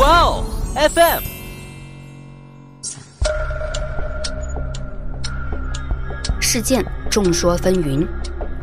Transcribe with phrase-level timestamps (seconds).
[0.00, 1.20] 哇哦，FM。
[6.40, 8.08] 事件众说纷纭，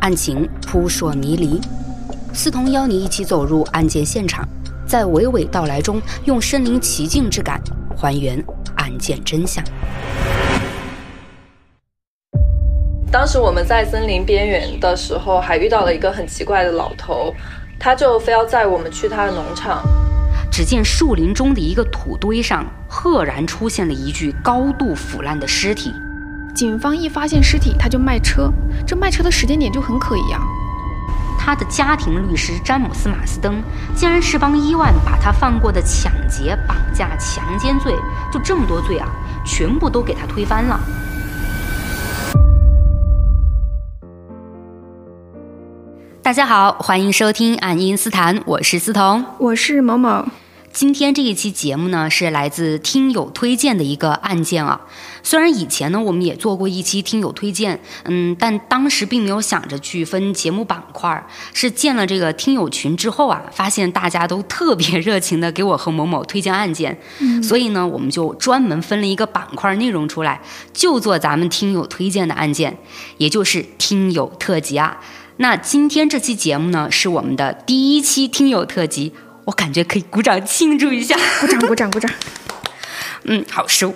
[0.00, 1.60] 案情扑朔迷离。
[2.34, 4.44] 思彤邀你一起走入案件现场，
[4.84, 7.62] 在娓娓道来中，用身临其境之感
[7.96, 8.44] 还原
[8.74, 9.62] 案件真相。
[13.12, 17.32] 当时我们在森林边缘的时候，还遇到了一个很奇怪的老头，
[17.78, 19.84] 他就非要载我们去他的农场。
[20.58, 25.94] 只见树林中的一个土堆上，赫然出现了一具高度腐烂的尸体。
[26.52, 28.50] 警方一发现尸体，他就卖车，
[28.84, 30.40] 这卖车的时间点就很可疑啊。
[31.38, 33.62] 他的家庭律师詹姆斯·马斯登
[33.94, 37.94] 竟然是帮伊万把他犯过的抢劫、绑架、强奸罪，
[38.32, 39.08] 就这么多罪啊，
[39.46, 40.80] 全部都给他推翻了。
[46.20, 50.26] 大家好，欢迎收听《爱因斯坦》，我是思彤，我是某某。
[50.78, 54.82] 今天这一期节目呢，是来自听友推荐的一个案件啊。
[55.24, 61.26] 虽然以前呢，我们也做过一期听友推荐，嗯，但当时并没有想着去分节目板块。
[61.52, 66.96] 是建了这个听友群之后啊，发现大家都特别热情的给我和某某推荐案件，
[67.42, 70.40] 所以呢，我们就专门分了一个板块内容出来，
[70.72, 72.78] 就做咱们听友推荐的案件，
[73.16, 75.00] 也就是听友特辑啊。
[75.38, 79.12] 那今天这期节目呢，是我们的第一期听友特辑。
[79.48, 82.10] 我感觉可以鼓掌庆祝一下，鼓掌鼓掌鼓掌。
[83.24, 83.94] 嗯，好收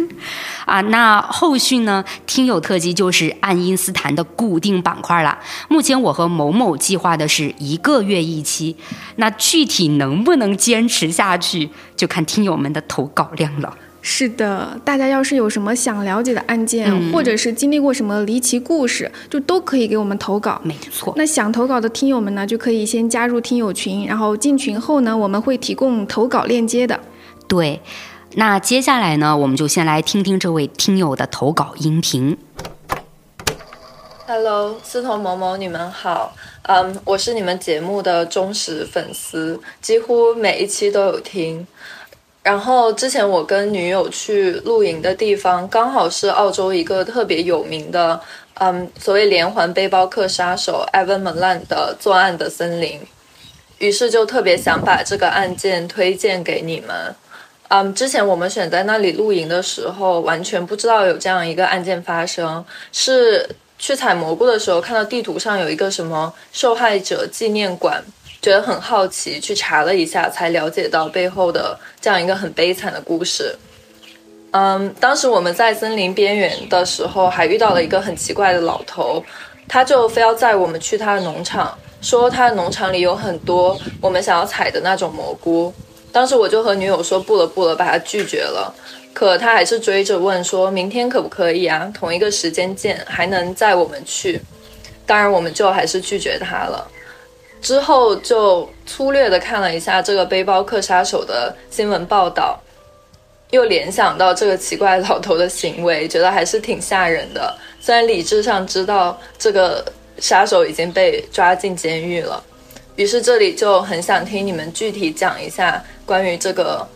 [0.66, 0.82] 啊。
[0.82, 2.04] 那后续呢？
[2.26, 5.38] 听友特辑就是爱因斯坦的固定板块了。
[5.68, 8.76] 目前我和某某计划的是一个月一期，
[9.16, 13.74] 那具体能不能坚持下去，就看听友们的投稿量了。
[14.04, 20.60] 是的，大家要是有什么想了解的案件，或者是经历过什么离奇故事，就都可以给我们投稿。
[20.64, 26.98] 没错，那想投稿的听友们呢，就可以先加入听友群，然后进群后呢，我们会提供投稿链接的。
[27.46, 27.80] 对，
[28.34, 32.36] 那接下来呢，我们就先来听听这位听友的投稿音频。
[34.26, 36.34] Hello，思彤某某，你们好。
[36.62, 41.66] 嗯，我是你们节目的忠实粉丝，几乎每一期都有听。
[42.42, 48.20] 然后之前我跟女友去露营的地方，刚好是澳洲一个特别有名的，
[48.54, 53.00] 嗯，所谓连环背包客杀手 Evan Malan 的作案的森林，
[53.78, 57.14] 于是就特别想把这个案件推荐给你们。
[57.68, 63.48] 嗯，之前我们选在那里露营的时候，完全不知道有这样一个案件发生，是
[63.78, 68.02] 去采蘑菇的时候看到地图上有一个什么受害者纪念馆。
[68.42, 73.56] 觉得很好奇，去查了一下，才了解到背后的这样一个很悲惨的故事。
[74.50, 79.24] 嗯，当时我们在森林边缘的时候，还遇到了一个很奇怪的老头，
[79.68, 85.72] 他就非要载我们去他的农场，说他的农场里有很多我们想要采的那种蘑菇。
[86.10, 88.74] 当时我就和女友说不了不了，把他拒绝了。
[89.14, 91.90] 可他还是追着问，说明天可不可以啊？
[91.94, 94.40] 同一个时间见，还能载我们去？
[95.06, 96.86] 当然，我们就还是拒绝他了。
[97.62, 102.60] 之后就粗略的看了一下这个背包客杀手的新闻报道，
[103.50, 107.56] 又联想到这个奇怪老头的行为，觉得还是挺吓人的。
[107.80, 109.84] 虽然理智上知道这个
[110.18, 112.42] 杀手已经被抓进监狱了，
[112.96, 116.86] 于是这里就很想听你们具体讲一下关于这个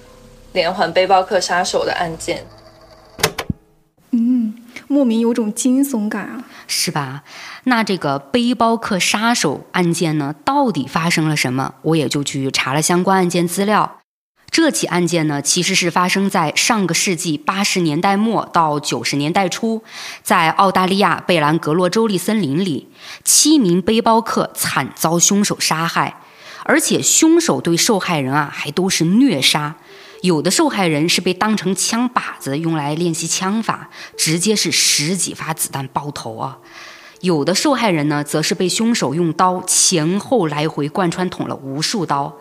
[0.52, 2.44] 连环背包客杀手的案件。
[4.10, 4.52] 嗯，
[4.88, 7.24] 莫名有种惊悚感啊，是吧？
[7.64, 11.74] 那这个背包客杀手案件呢，到底发生了什么？
[11.82, 14.00] 我也就去查了相关案件资料。
[14.48, 19.82] 这起案件呢，其实是发生在上个世纪八十年代末到九十年代初，
[20.22, 22.88] 在澳大利亚贝兰格洛州立森林里，
[23.24, 26.20] 七名背包客惨遭凶手杀害，
[26.64, 29.74] 而且凶手对受害人啊还都是虐杀，
[30.22, 36.58] 有的受害人是被当成枪靶子用来练习枪法，直接是十几发子弹爆头啊。
[37.20, 42.36] 有的受害人呢，则是被凶手用刀前后来回贯穿捅了无数刀，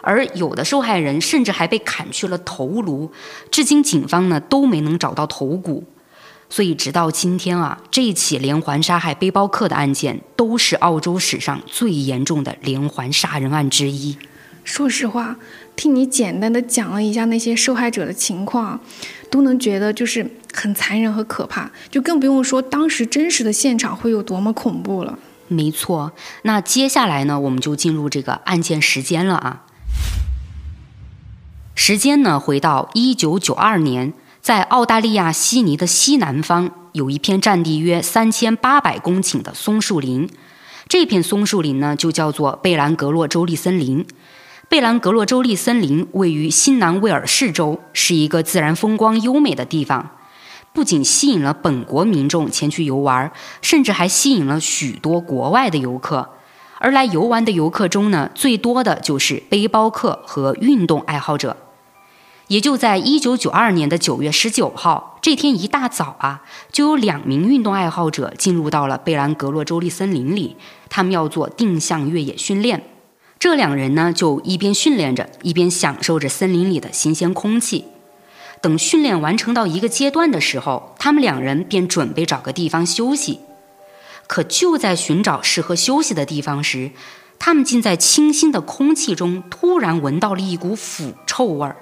[0.00, 3.10] 而有的受害人甚至还被砍去了头颅，
[3.50, 5.84] 至今警方呢都没能找到头骨。
[6.48, 14.16] 所以直到今天啊，这起连环杀害背包客的案件，都是澳洲史上最严重的连环杀人案之一。
[14.62, 15.36] 说实话，
[15.76, 18.80] 听你简单的讲了一下那些受害者的情况，
[19.30, 25.18] 都能觉得就是很残忍和可怕，就更不用说当时真实的现场会有多么恐怖了。
[25.48, 26.12] 没错，
[26.42, 29.62] 那接下来呢，我们就进入这个案件时间了啊。
[31.74, 40.28] 时间呢，回到一九九二年，在澳大利亚悉尼的西南方，有一片占地约三千八百公顷的松树林，
[40.88, 44.04] 这片松树林呢，就叫做贝兰格洛州立森林。
[44.68, 50.10] 贝兰格洛州立森林位于新南威尔士州，是一个自然风光优美的地方，
[50.72, 53.30] 不仅吸引了本国民众前去游玩，
[53.62, 56.30] 甚至还吸引了许多国外的游客。
[56.78, 61.56] 而来游玩的游客中呢，最多的就是背包客和运动爱好者。
[62.48, 66.42] 也就在一九九二年的九月十九号这天一大早啊，
[66.72, 70.56] 就有两名运动爱好者进入到了贝兰格洛州立森林里，
[70.88, 72.82] 他们要做定向越野训练。
[73.38, 77.84] 这两人呢，就一边训练着，一边享受着森林里的新鲜空气。
[78.62, 83.40] 等训练完成到一个阶段的时候，他们两人便准备找个地方休息。
[84.26, 86.90] 可就在寻找适合休息的地方时，
[87.38, 91.76] 他们竟在清新的空气中突然闻到了一股腐臭味儿。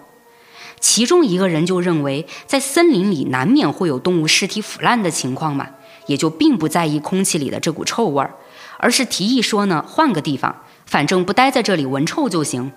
[0.80, 5.68] 其中一个人就认为，在森林里难免会有动物尸体腐烂的情况嘛，
[6.06, 8.34] 也就并不在意空气里的这股臭味儿，
[8.78, 10.63] 而是提议说呢，换个地方。
[10.86, 12.72] 反正不待在这里闻臭就行，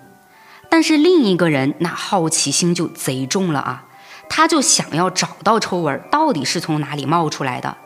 [0.70, 3.84] 但是另一个人那好奇心就贼重了啊，
[4.28, 7.76] 他就想要找到臭味到底是从哪里冒出来的。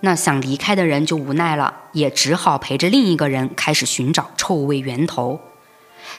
[0.00, 5.40] 那想离开的人就无奈了，也只好陪着另一个人开始寻找臭味源头。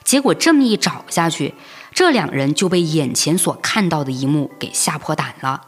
[0.03, 1.53] 结果这么一找下去，
[1.93, 5.61] 这两人就被眼前所看到的一幕给吓破胆了。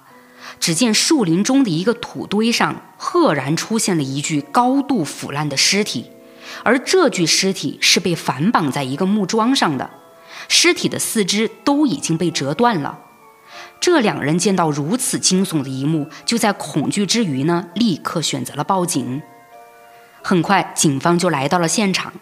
[0.59, 6.11] 只见树林中的一个土堆上，赫然出现了一具高度腐烂的尸体。
[6.63, 9.89] 而这具尸体是被反绑在一个木桩上的，
[10.47, 12.99] 尸体的四肢都已经被折断了。
[13.79, 19.21] 这两人见到如此惊悚的一幕，就在恐惧之余呢，立刻选择了报警。
[20.23, 22.13] 很快，警方就来到了现场。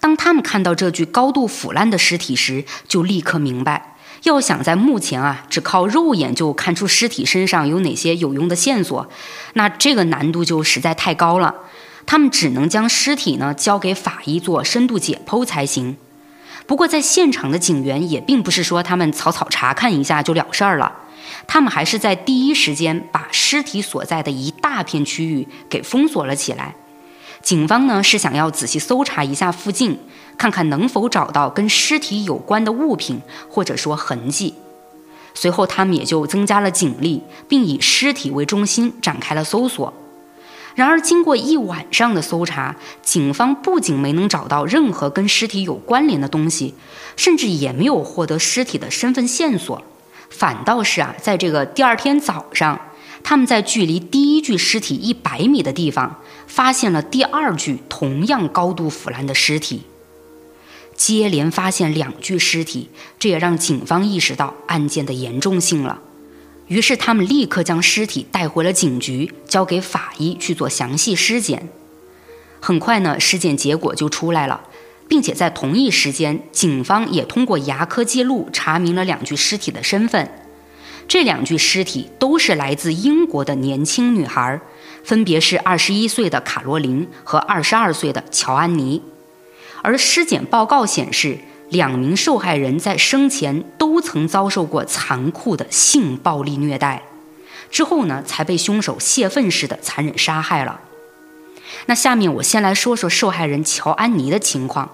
[0.00, 9.06] 当他们看到这具高度腐烂的尸体时，就立刻明白，要想在目前啊，只靠肉眼就看出尸体身上有哪些有用的线索，
[9.52, 11.54] 那这个难度就实在太高了。
[12.06, 15.96] 他们只能将尸体呢交给法医做深度解剖才行。
[16.66, 20.92] 不过，在现场的警员也并不是说他们草草查看一下就了事儿了，
[21.46, 26.76] 他们还是在第一时间把尸体所在的一大片区域给封锁了起来。
[27.42, 29.98] 警方呢是想要仔细搜查一下附近，
[30.36, 34.54] 看看能否找到跟尸体有关的物品或者说痕迹。
[35.34, 39.92] 随后，他们也就增加了警力，并以尸体为中心展开了搜索。
[40.74, 46.74] 然而，经过一晚上的搜查，警方不仅没能找到任何跟尸体有关联的东西，
[47.16, 49.82] 甚至也没有获得尸体的身份线索。
[50.30, 52.80] 反倒是啊，在这个第二天早上，
[53.22, 59.82] 他们在距离第一具尸体一百米的地方，发现了第二具同样高度腐烂的尸体。
[60.94, 66.00] 接连发现两具尸体，这也让警方意识到案件的严重性了。
[66.70, 71.68] 于是，他们立刻将尸体带回了警局，交给法医去做详细尸检。
[72.60, 74.60] 很快呢，尸检结果就出来了，
[75.08, 80.30] 并且在同一时间，警方也通过牙科记录查明了两具尸体的身份。
[81.08, 84.60] 这两具尸体都是来自英国的年轻女孩，
[85.02, 89.02] 分别是二十一岁的卡罗琳和二十二岁的乔安妮。
[89.82, 91.40] 而尸检报告显示。
[91.70, 97.04] 两名受害人在生前都曾遭受过残酷的性暴力虐待，
[97.70, 100.80] 之后呢，才被凶手泄愤似的残忍杀害了。
[101.86, 104.90] 那下面我先来说说受害人乔安妮的情况，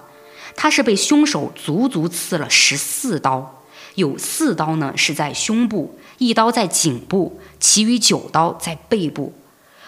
[0.55, 3.63] 她是被凶手足足刺了十四刀，
[3.95, 9.33] 有四刀呢是在胸部，一刀在颈部，其余九刀在背部，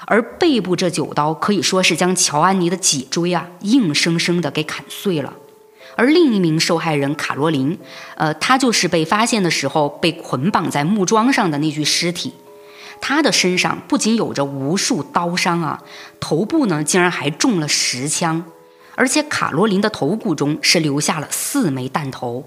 [0.08, 5.34] 而背部这九刀可以说是将乔安妮的脊椎啊硬生生的给砍碎了。
[6.00, 7.78] 而另一名受害人卡罗琳，
[8.16, 12.34] 呃，她就是被发现的时候被捆绑在木桩上的那具尸体。
[13.02, 15.84] 她的身上不仅有着无数刀伤啊，
[16.22, 18.46] 头部呢竟然还中了十枪，
[18.96, 22.46] 而且卡罗琳的头骨中是留下了四枚弹头。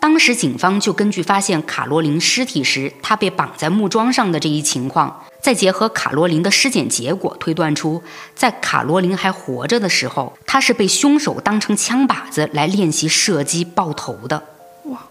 [0.00, 5.24] 当时警方就根据发现卡罗琳尸体时她被绑在木桩上的这一情况。
[5.40, 8.02] 再结合卡罗琳的尸检结果，推断出，
[8.34, 14.42] 在卡罗琳还活着的时候，她是被凶手当成枪靶子来练习射击爆头的。
[14.84, 15.06] 哇，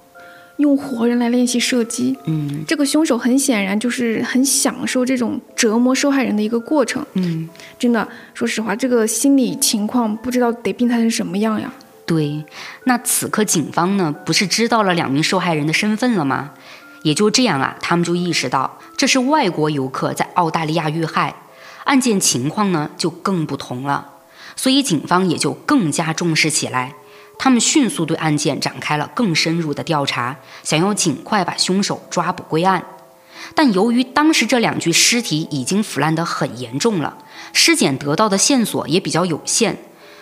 [0.58, 7.03] 用活人来练习射击，嗯，这个凶手很显然就是很享受这种折磨受害人的一个过程。
[7.13, 7.48] 嗯，
[7.79, 11.74] 真的，说实话，这个心理情况不知道得病态成什么样呀。
[12.08, 12.46] 对，
[12.86, 16.54] 那此刻警方呢，不是知道了两名受害人的身份了吗？
[17.04, 21.36] 也就这样啊，他们就意识到这是外国游客在澳大利亚遇害，
[21.84, 24.10] 案件情况呢就更不同了，
[24.56, 26.96] 所以警方也就更加重视起来。
[27.38, 32.84] 他们迅速对案件展开了更深入的调查，想要尽快把凶手抓捕归案。
[33.54, 37.18] 但由于当时这两具尸体已经腐烂得很严重了，
[37.54, 39.78] 尸检得到的线索也比较有限，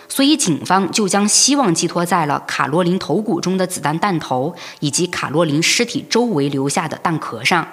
[0.08, 7.66] 所以警方就将希望寄托在了卡罗琳头骨中的子弹弹头以及卡罗琳尸体周围留下的弹壳上。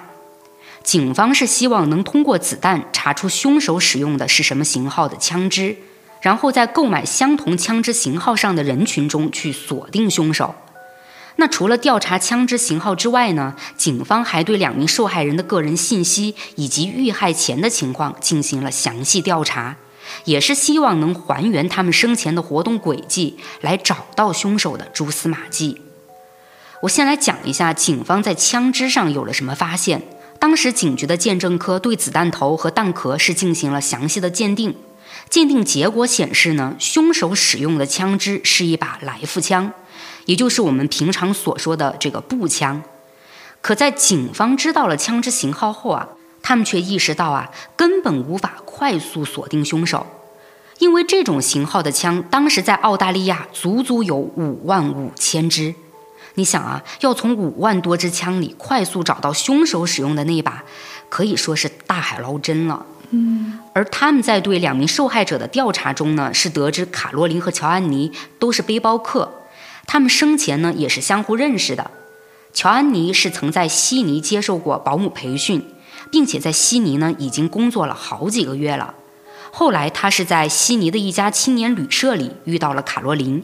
[0.82, 5.76] 警方是希望能通过子弹查出凶手使用的是什么型号的枪支，
[6.20, 10.54] 然后在购买相同枪支型号上的人群中去锁定凶手。
[11.36, 13.56] 那除了调查枪支型号之外呢？
[13.76, 19.76] 警方还对两名受害人的个人信息以及遇害前的情况进行了详细调查，
[20.24, 25.80] 也是希望能还原他们生前的活动轨迹，来找到凶手的蛛丝马迹。
[26.82, 30.02] 我先来讲一下警方在枪支上有了什么发现。
[30.38, 34.76] 当时警局的鉴证科对子弹头和弹壳是进行了详细的鉴定，
[35.30, 39.72] 鉴定结果显示呢，凶手使用的枪支是一把来复枪。
[40.26, 42.82] 也就是我们平常所说的这个步枪，
[43.62, 46.08] 可在警方知道了枪支型号后啊，
[46.46, 50.06] 他们却意识到啊，根本无法快速锁定凶手，
[50.78, 55.74] 因为这种型号的枪当时在澳大利亚足足有五万五千支。
[56.34, 60.64] 你想啊，要从五万多支枪里快速找到凶手使用的那把，
[61.08, 62.84] 可以说是大海捞针了。
[63.10, 69.32] 嗯，而他们在对两名受害者的调查中呢，是得知卡罗琳和乔安妮都是背包客。
[69.86, 71.90] 他们生前呢也是相互认识的。
[72.52, 75.64] 乔安妮是曾在悉尼接受过保姆培训，
[76.14, 78.94] 并且在悉尼呢已经工作了好几个月了。
[79.50, 83.42] 后来他是在悉尼的一家青年旅社里遇到了卡罗琳。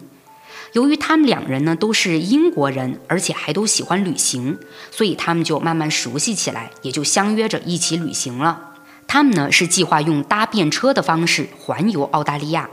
[0.75, 4.57] 由于他们两人呢都是英国人，而且还都喜欢旅行，
[4.93, 8.75] 所以他们就慢慢熟悉起来，也就相约着一起旅行了。
[9.09, 12.71] 他们呢是计划用搭便车的方式环游澳大利亚。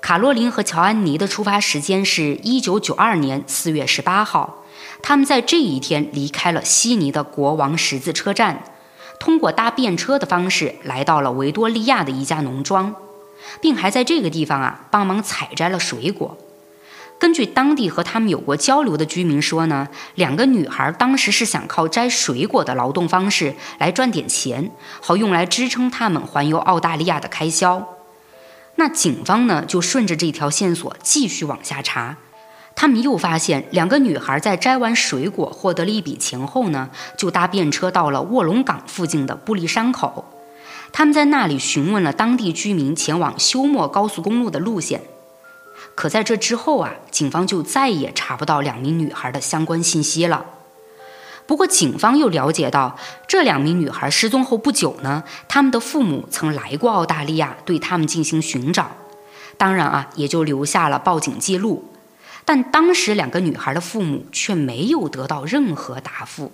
[0.00, 4.62] 卡洛琳和乔安妮的出发时间是一九九二年四月十八号，
[5.02, 8.62] 他们在这一天离开了悉尼的国王十字车站，
[9.24, 12.94] 通过搭便车的方式来到了维多利亚的一家农庄，
[13.58, 16.36] 并还在这个地方啊帮忙采摘了水果。
[17.18, 27.96] 根据当地和他们有过交流的居民说呢，两个女孩当时是想靠摘水果的劳动方式来赚点钱，好用来支撑他们环游澳大利亚的开销。
[28.74, 32.18] 那警方呢，就顺着这条线索继续往下查，
[32.76, 40.24] 他们又发现两个女孩在摘完水果获得了一笔钱后呢，就搭便车到了卧龙岗附近的布利山口。
[40.92, 45.02] 他们在那里询问了当地居民前往休莫高速公路的路线，
[45.94, 50.44] 可在这之后啊，警方就再也查不到两名女孩的相关信息了。
[51.46, 58.92] 不过，警方又了解到，这两名女孩失踪后不久呢，他们的父母曾来过澳大利亚，对他们进行寻找，
[59.56, 61.84] 当然啊，也就留下了报警记录。
[62.44, 66.52] 但当时两个女孩的父母却没有得到任何答复。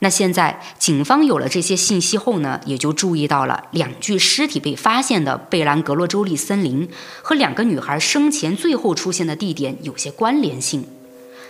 [0.00, 6.86] 那现在，警方有了这些信息后呢，也就注意到了两具尸体被发现的贝兰格洛州立森林
[7.22, 10.86] 和两个女孩生前最后出现的地点有些关联性。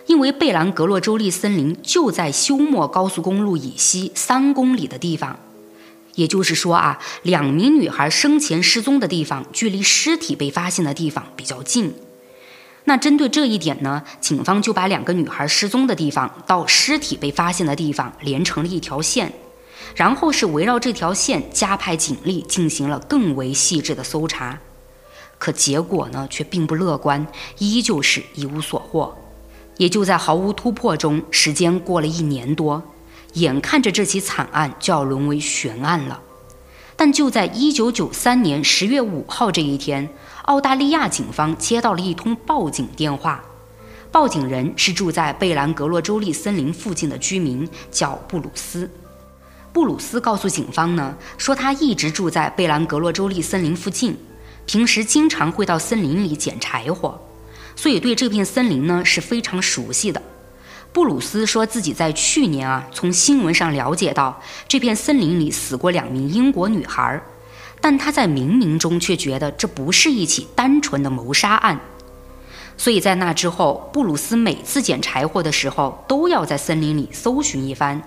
[0.06, 5.40] 因为贝兰格洛州立森林就在休谟高速公路以西三公里的地方，
[6.14, 11.92] 也就是说啊，两名女孩生前失踪的地方距离尸体被发现的地方比较近。
[12.88, 19.32] 那针对这一点呢，警方就把两个女孩失踪的地方到尸体被发现的地方连成了一条线，
[19.96, 24.60] 然后是围绕这条线加派警力进行了更为细致的搜查。
[25.36, 27.26] 可结果呢，却并不乐观，
[27.58, 29.16] 依旧是一无所获。
[29.78, 32.82] 也就在毫无突破中，时间过了一年多，
[33.32, 36.22] 眼看着这起惨案就要沦为悬案了。
[36.96, 40.08] 但就在1993年10月5号这一天，
[40.44, 43.44] 澳大利亚警方接到了一通报警电话，
[44.10, 48.90] 报警人是住在贝兰格洛州立森林附近的居民，叫布鲁斯。
[49.74, 54.16] 布鲁斯告诉警方呢，说他一直住在贝兰格洛州立森林附近，
[54.64, 57.20] 平时经常会到森林里捡柴火。
[57.74, 60.22] 所以对这片森林呢是非常熟悉的。
[60.96, 67.20] 布鲁斯说自己在去年啊从新闻上了解到这片森林里死过两名英国女孩，
[67.82, 71.78] 但他在冥冥中却觉得这不是一起单纯的谋杀案。
[72.78, 78.02] 所以在那之后，布鲁斯每次捡柴火的时候都要在森林里搜寻一番，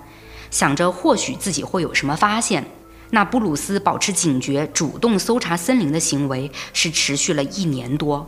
[0.50, 2.65] 想着或许自己会有什么发现。
[3.12, 8.27] 那布鲁斯保持警觉、主动搜查森林的行为是持续了一年多。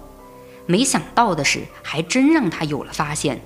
[0.67, 3.41] 没想到的是，还真让他有了发现，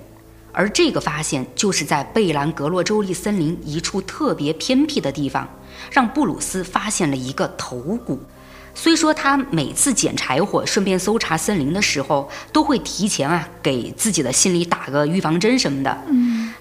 [0.56, 5.46] 而这个发现就是在贝兰格洛州立森林一处特别偏僻的地方，
[5.90, 8.18] 让布鲁斯发现了一个头骨。
[8.74, 15.98] 虽说他每次捡柴火顺便搜查森林的时候，都会提前啊给自己的心里打个预防针什么的，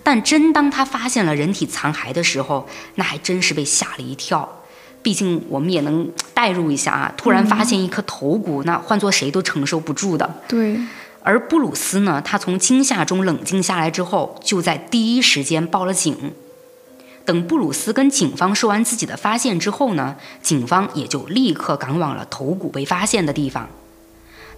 [0.03, 4.61] 但真当他发现了人体残骸的时候，那还真是被吓了一跳。
[5.01, 10.41] 毕竟我们也能 代入一下啊，突然发现一颗头骨，那换做谁都承受不住的。
[10.49, 10.77] 对。
[11.27, 16.33] 而布鲁斯呢，他从惊吓中冷静下来之后，就在第一时间报了警。
[17.25, 23.67] 等布鲁斯跟警方说完自己的发现之后呢，警方也就立刻赶往了头骨被发现的地方。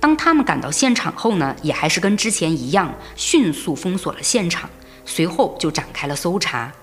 [0.01, 4.69] 当他们赶到现场后呢，也还是跟之前一样，迅速封锁了现场，
[5.05, 6.74] 随后就展开了搜查。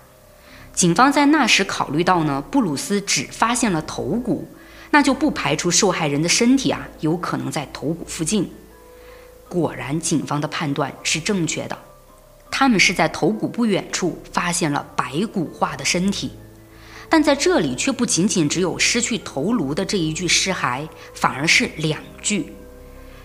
[0.73, 4.49] 警方在那时考虑到呢，布鲁斯只发现了头骨，
[4.93, 8.51] 那就不排除受害人的身体啊有可能在头骨附近。
[9.55, 11.79] 果然，警方的判断是正确的，
[12.51, 16.33] 他们是在头骨不远处发现了白骨化的身体，
[17.09, 22.53] 但在这里却不仅仅只有失去头颅的这一具尸骸，反而是两具。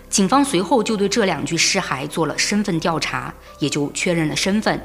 [0.08, 4.80] 警方随后就对这两具尸骸做了身份调查，也就确认了身份。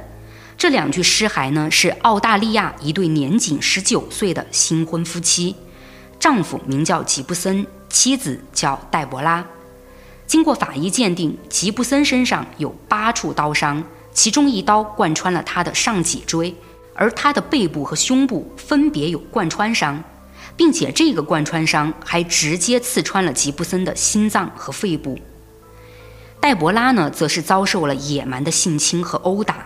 [0.57, 5.55] 这两具尸骸呢，是澳大利亚一对年仅十九岁的新婚夫妻，
[6.19, 9.45] 丈夫名叫吉布森，妻子叫黛博拉。
[10.27, 16.53] 经过法医鉴定，吉布森身上有八处刀伤，其中一刀贯穿了他的上脊椎，
[16.93, 20.03] 而他的背部和胸部分别有贯穿伤。
[20.57, 25.19] 并且这个贯穿伤还直接刺穿了吉布森的心脏和肺部。
[26.39, 29.65] 黛博拉呢，则是遭受了野蛮的性侵和殴打，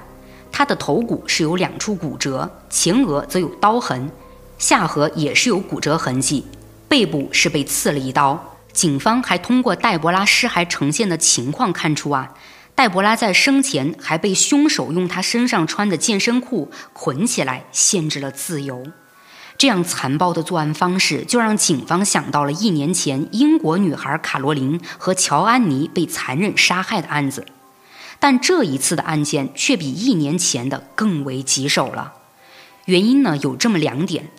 [0.51, 4.09] 她的头骨是有两处骨折，前额则有刀痕，
[4.57, 6.45] 下颌也是有骨折痕迹，
[6.87, 8.57] 背部是被刺了一刀。
[8.79, 12.33] 警方还通过黛博拉尸骸呈现的情况看出啊，
[12.75, 18.81] 黛博拉在生前还被凶手用她身上穿的健身裤捆起来，限制了自由。
[19.57, 27.45] 这样残暴的作案方式，就让警方想到了一年前英国女孩卡罗琳和乔安妮被残忍杀害的案子。
[28.17, 32.13] 但这一次的案件却比一年前的更为棘手了。
[32.85, 34.29] 原因呢有这么两点：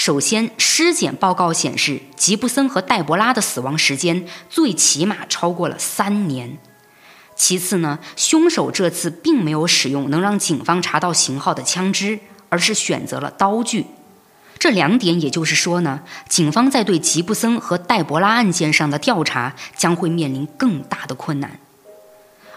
[0.00, 6.56] 首先，尸检报告显示吉布森和黛博拉的死亡时间最起码超过了三年；
[7.36, 13.84] 其次呢，凶手这次并没有使用能让警方查到型号的枪支，而是选择了刀具。
[14.58, 21.60] 这两点，也就是说呢，警方在对吉布森和黛博拉案件上的调查将会面临更大的困难。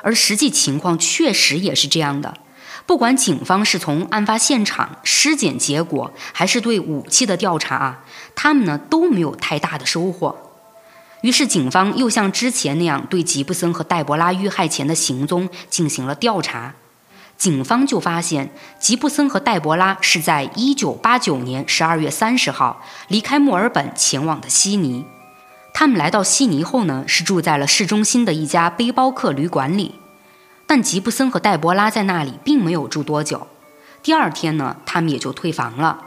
[0.02, 2.38] 而实际情况确实也是这样的。
[2.86, 8.04] 不管警方是从案发现场、尸检结果，还是对武器的调查啊，
[8.36, 10.38] 他们呢都没有太大的收获。
[11.22, 16.74] 于是，警方又像之前那样，对吉布森和黛博拉遇害前的行踪进行了调查。
[17.38, 25.06] 警方就发现，吉布森和黛博拉是在1989年12月30号离开墨尔本前往的悉尼。
[25.74, 29.96] 他们来到悉尼后呢，是住在了市中心的一家背包客旅馆里。
[30.66, 33.48] 但吉布森和黛博拉在那里并没有住多久。
[34.02, 36.02] 第二天呢，他们也就退房了。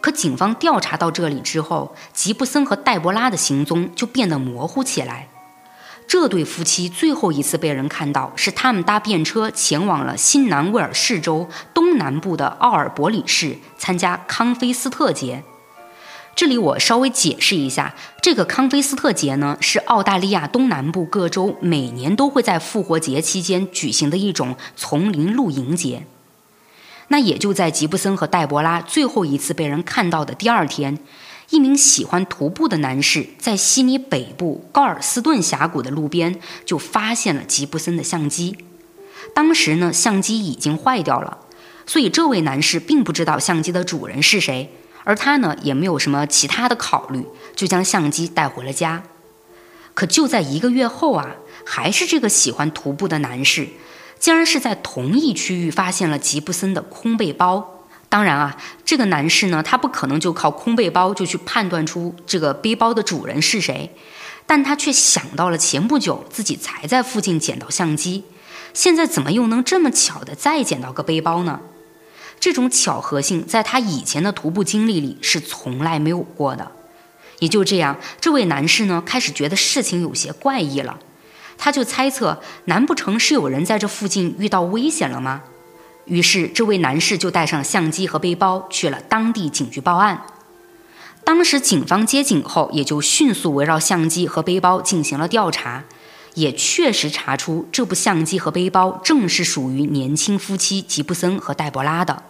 [0.00, 5.28] 可警方调查到这里之后，吉布森和黛博拉的行踪就变得模糊起来。
[6.06, 15.42] 这对夫妻最后一次被人看到，是他们搭便车前往了新南威尔士州东南部的奥尔伯里市参加康菲斯特节。
[16.38, 26.06] 这里我稍微解释一下，这个康菲斯特节呢，是澳大利亚东南部各州每年都会在复活节期间举行的一种丛林露营节。
[27.08, 31.00] 那也就在吉布森和黛博拉最后一次被人看到的第二天。
[31.50, 38.56] 一名喜欢徒步的男士在悉尼北部高尔斯顿峡谷的路边就发现了吉布森的相机。
[39.34, 41.38] 当时呢，相机已经坏掉了，
[41.84, 44.70] 所以这位男士并不知道相机的主人是谁，
[45.08, 47.24] 而他呢也没有什么其他的考虑，
[47.56, 49.02] 就将相机带回了家。
[49.94, 53.68] 可就在一个月后啊，还是这个喜欢徒步的男士，
[54.18, 57.86] 竟然是在同一区域发现了吉布森的空背包。
[58.10, 63.96] 当然啊，这个男士呢，他不可能就靠空背包就去判断出这个背包的主人是谁，
[64.44, 68.24] 但他却想到了前不久自己才在附近捡到相机，
[68.74, 71.60] 现在怎么又能这么巧的再捡到个背包呢？
[72.40, 76.72] 这种巧合性在他以前的徒步经历里是从来没有过的。
[77.40, 80.98] 也就这样，这位男士呢开始觉得事情有些怪异了，
[81.56, 85.42] 他就猜测，难不成是有人在这附近遇到危险了吗？
[86.06, 90.24] 于是，这位男士就带上相机和背包去了当地警局报案。
[91.22, 95.84] 当时，警方接警后，也就迅速围绕相机和背包进行了调查，
[96.34, 102.22] 也确实查出这部相机和背包正是属于年轻夫妻吉布森和黛博拉的。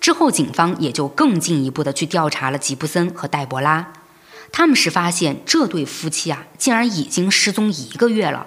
[0.00, 3.92] 之后，警方也就更进一步的去调查了吉布森和黛博拉。
[4.52, 8.46] 他们是发现这对夫妻啊，竟然已经失踪一个月了。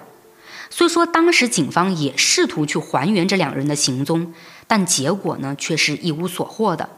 [0.70, 4.32] 虽说当时警方也试图去还原这两人的行踪。
[4.68, 6.88] 但结果呢，却是一无所获的。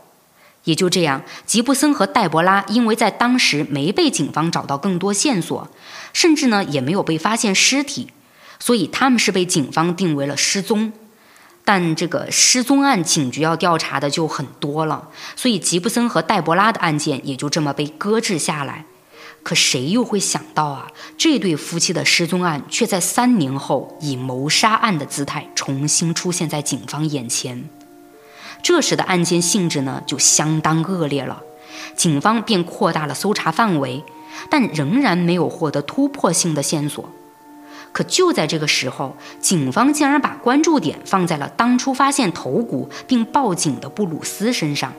[0.65, 5.69] 也就这样，吉布森和黛博拉因为在当时没被警方找到更多线索，
[6.13, 8.09] 甚至呢也没有被发现尸体，
[8.59, 10.93] 所以他们是被警方定为了失踪。
[11.67, 18.85] 但这个失踪案警局要调查的就很多了，所以吉布森和黛博拉的案件也就这么被搁置下来。
[19.43, 27.69] 可谁又会想到啊，这对夫妻的失踪案却在三年后以谋杀案的姿态重新出现在警方眼前？
[28.65, 31.43] 这时的案件性质呢就相当恶劣了，
[31.95, 34.03] 警方便扩大了搜查范围，
[34.49, 37.11] 但仍然没有获得突破性的线索。
[37.93, 44.91] 可就在这个时候，警方竟然把关注点放在了当初发现头骨并报警的布鲁斯身上。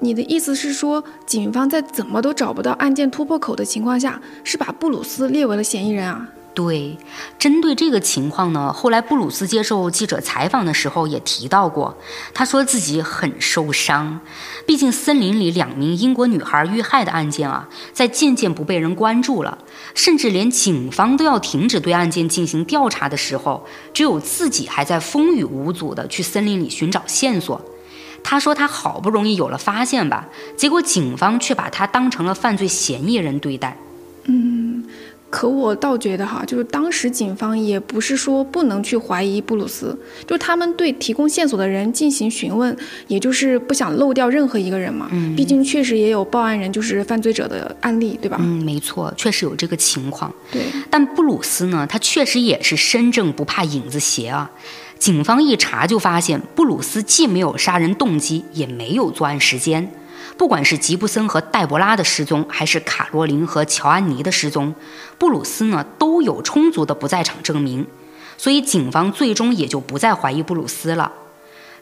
[0.00, 6.28] 你的意思是说，警方在怎么都找不到案件突破口的情况下，是把布鲁斯列为了嫌疑人啊？
[6.54, 6.96] 对，
[7.36, 11.98] 针对这个情况呢，后来布鲁斯接受记者采访的时候也提到过，
[12.32, 14.20] 他说自己很受伤，
[14.64, 19.58] 毕竟森林里两名英国女孩遇害的案件啊，在渐渐不被人关注了，
[19.94, 27.60] 甚至连警方都要停止对案件进行调查的时候，只有自己还在风雨无阻地去森林里寻找线索。
[28.22, 33.76] 他说他好不容易有了发现吧，结果警方却把他当成了犯罪嫌疑人对待。
[34.26, 34.84] 嗯。
[35.34, 42.74] 可我倒觉得哈，就是当时警方也不是说不能去怀疑布鲁斯，就他们对提供线索的人进行询问，
[43.08, 45.08] 也就是不想漏掉任何一个人嘛。
[45.10, 48.36] 嗯，毕竟确实也有报案人就是犯罪者的案例，对吧？
[48.38, 50.32] 嗯，没错，确实有这个情况。
[50.52, 54.48] 对，但布鲁斯呢，他确实也是身正不怕影子斜啊。
[55.00, 59.90] 警方一查就发现，布鲁斯既没有杀人动机，也没有作案时间。
[60.36, 64.74] 不管是吉布森和黛博拉的失踪，还是卡罗琳和乔安妮的失踪，
[65.18, 67.86] 布鲁斯呢都有充足的不在场证明，
[68.36, 71.12] 所以警方最终也就不再怀疑布鲁斯了。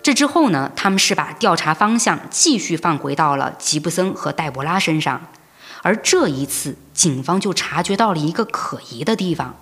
[0.02, 5.28] 这之后呢，他们是把调查方向继续放回到了吉布森和黛博拉身上，
[5.82, 9.54] 而这一次，警方就察觉到了一个可疑的地方。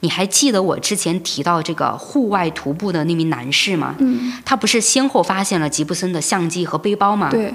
[0.00, 3.94] 你还记得我之前提到这个户外徒步的那名男士吗？
[3.98, 7.30] 嗯，他不是先后发现了吉布森的相机和背包吗？
[7.30, 7.54] 对。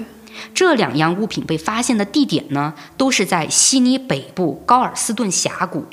[0.54, 5.86] 这两样物品被发现的地点呢，都是在悉尼北部高尔斯顿峡谷，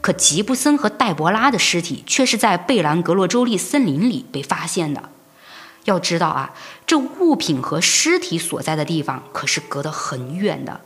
[0.00, 5.10] 可吉布森和黛博拉的尸体却是在贝兰格洛州立森林里被发现的。
[5.84, 6.52] 要知道啊，
[6.86, 10.80] 这物品和尸体所在的地方可是隔得很远的。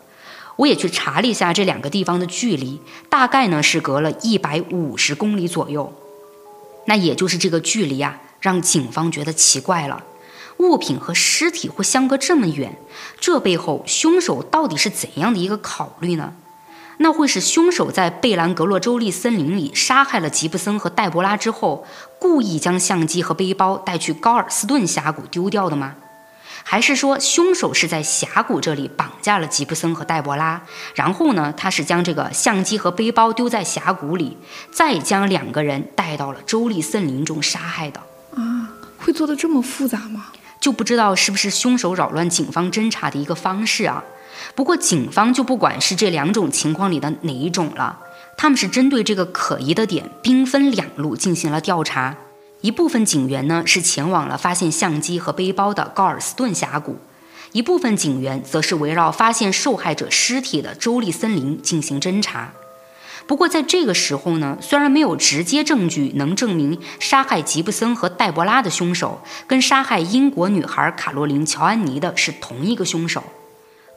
[0.57, 5.93] 我也去查了一下这两个地方的距离，大概呢是隔了一百五十公里左右。
[6.87, 10.05] 那也就是这个距离啊，让警方觉得奇怪了。
[10.59, 12.77] 物品和尸体会相隔这么远，
[13.21, 16.33] 这背后凶手到底是怎样的一个考虑呢？
[16.99, 21.85] 那会是凶手在贝兰格洛州立森林里杀害了吉布森和黛博拉之后，
[22.21, 25.97] 故意将相机和背包带去高尔斯顿峡谷丢掉的吗？
[26.63, 30.63] 还是说凶手是在峡谷这里绑架了吉布森和黛博拉，
[30.95, 34.39] 然后呢，他是将这个相机和背包丢在峡谷里，
[34.71, 38.01] 再将两个人带到了州立森林中杀害的？
[38.37, 40.29] 啊，会做的这么复杂吗？
[40.65, 44.03] 就不知道是不是凶手扰乱警方侦查的一个方式啊？
[44.55, 48.01] 不过警方就不管是这两种情况里的哪一种了，
[48.39, 52.17] 他们是针对这个可疑的点，兵分两路进行了调查。
[52.63, 56.97] 一部分警员呢是前往了发现相机和背包的高尔斯顿峡谷，
[57.53, 62.55] 一部分警员则是围绕发现受害者尸体的州立森林进行侦查。
[63.27, 73.25] 不过，在这个时候呢，虽然没有直接证据能证明杀害吉布森和黛博拉的凶手跟杀害英国女孩卡洛琳·乔安妮的是同一个凶手，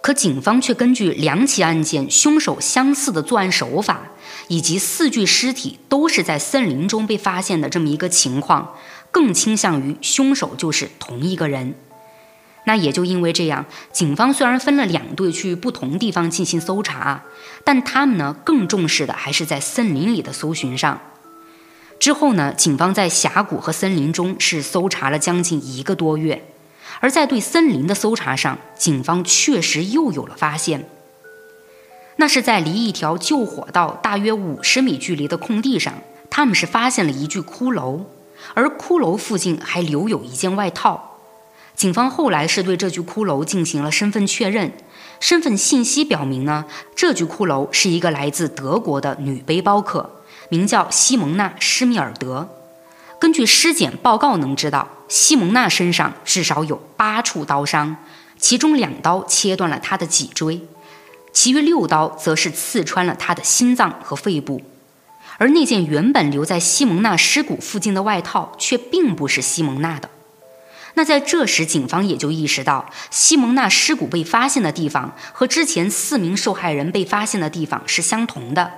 [0.02, 4.12] 可警方却根据两起案件凶手相似的作案手法，
[4.48, 8.76] 以及四具尸体都是在森林中被发现的这么一个情况，
[9.12, 11.76] 更倾向于凶手就是同一个人。
[12.67, 17.23] 那也就因为这样，警方虽然分了两队去不同地方进行搜查，
[17.63, 20.99] 但他们呢更重视的还是在森林里的搜寻上。
[21.97, 26.43] 之后呢，警方在峡谷和森林中是搜查了将近一个多月，
[26.99, 30.89] 而在对森林的搜查上，警方确实又有了发现。
[32.17, 35.93] 那是在离一条救火道大约五十米距离的空地上，
[36.30, 38.01] 他们是发现了一具骷髅，
[38.53, 41.16] 而骷髅附近还留有一件外套。
[41.78, 44.74] 警方后来是对这具骷髅进行了身份确认，
[45.20, 52.50] 身份信息表明呢，这具骷髅是一个来自德国的女背包客，名叫西蒙娜·施密尔德。
[53.20, 57.98] 根据尸检报告能知道，西蒙娜身上至少有八处刀伤，
[58.40, 60.62] 其中两刀切断了她的脊椎，
[61.32, 64.63] 其余六刀则是刺穿了她的心脏和肺部。
[65.38, 70.10] 而那件原本留在西蒙娜尸骨附近的外套，却并不是西蒙娜的。
[70.97, 78.71] 那在这时，警方也就意识到，西蒙娜尸骨被发现的地方和之前四名受害人被发现的地方是相同的，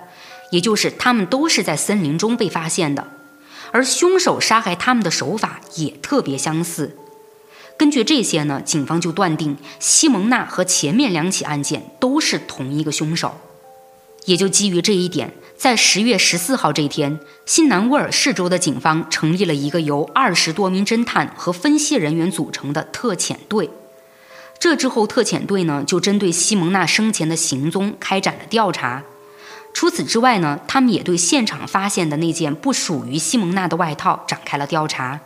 [0.51, 3.07] 也就是他们都是在森林中被发现的，
[3.71, 6.97] 而凶手杀害他们的手法也特别相似。
[7.77, 13.39] 根据这些呢，警方就断定西蒙娜和前面两起案件都是同一个凶手。
[14.25, 23.69] 也就基于这一点，在十月十四号这天，新南威尔士州的警方成立了一个由二十多名侦探和分析人员组成的特遣队。
[24.57, 29.03] 这之后，特遣队呢就针对西蒙娜生前的行踪开展了调查。
[29.73, 35.19] 除此之外呢，他们也对现场发现的那件不属于西蒙娜的外套展开了调查，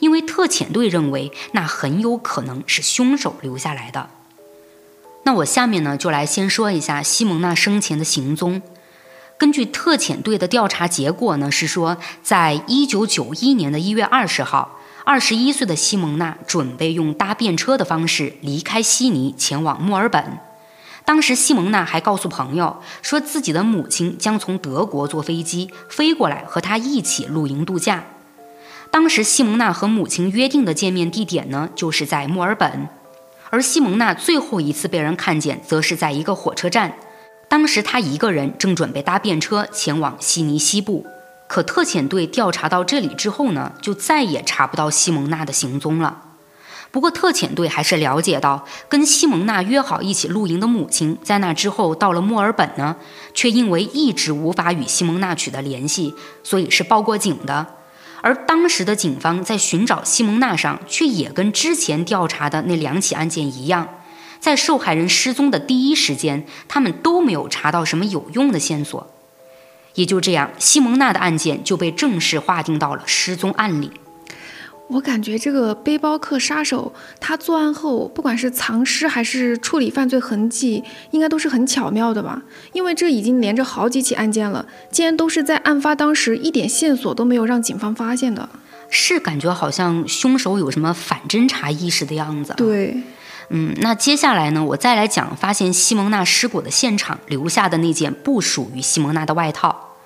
[0.00, 4.10] 因为特遣队认为那很有可能是凶手留下来的。
[5.22, 8.60] 那我下面呢，就来先说一下西蒙娜生前的行踪。
[9.40, 20.38] 根据特遣队的调查结果呢，是说，在一九九一年的一月二十号，二十一岁的西蒙娜准备用搭便车的方式离开悉尼，前往墨尔本。
[21.06, 28.04] 当时西蒙娜还告诉朋友，说自己的母亲将从德国坐飞机飞过来和她一起露营度假。
[28.90, 32.90] 当时西蒙娜和母亲约定的见面地点呢，就是在墨尔本。
[33.48, 36.92] 而西蒙娜最后一次被人看见，则是在一个火车站。
[37.50, 41.04] 当时他一个人正准备搭便车前往悉尼西部。
[41.48, 46.22] 可特遣队调查到这里之后呢，就再也查不到西蒙娜的行踪了。
[46.92, 52.94] 不过特遣队还是了解到，跟西蒙娜约好一起露营的母亲，在那之后到了墨尔本呢，
[53.34, 57.66] 却因为一直无法与西蒙娜取得联系，所以是报过警的。
[58.20, 63.88] 而当时的警方在寻找西蒙娜上，却也跟之前调查的那两起案件一样，
[64.40, 69.06] 在受害人失踪的第一时间，他们都没有查到什么有用的线索。
[69.94, 73.92] 也就这样，西蒙娜的案件就被正式划定到了失踪案里。
[74.88, 82.42] 我感觉这个背包客杀手他作案后，不管是藏尸还是处理犯罪痕迹，应该都是很巧妙的吧？
[82.72, 88.48] 因为这已经连着好几起案件了，竟然都是在案发当时一点线索都没有让警方发现的。
[88.88, 92.52] 是感觉好像凶手有什么反侦查意识的样子。
[92.56, 93.00] 对，
[93.50, 99.96] 嗯，那接下来呢，我再来讲发现西蒙娜尸骨的现场留下的那件不属于西蒙娜的外套。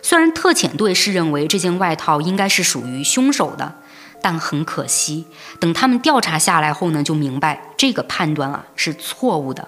[0.00, 3.80] 虽然特遣队是认为这件外套应该是属于凶手的。
[4.24, 5.26] 但很可惜，
[5.58, 9.66] 等他们调查下来后呢，就明白这个判断啊是错误的，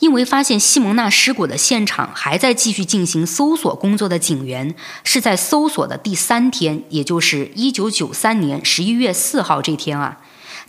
[0.00, 10.18] 因为发现西蒙娜尸骨的现场还在继续进行搜索工作的警员，是在搜索的第三天，也就是一九九三年十一月四号这天啊，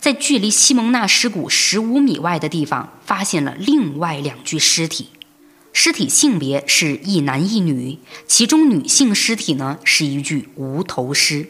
[0.00, 5.10] 在距离西蒙纳尸骨十五米外的地方，发现了另外两具尸体，
[5.74, 11.46] 尸体性别是一男一女，其中女性尸体呢是一具无头尸。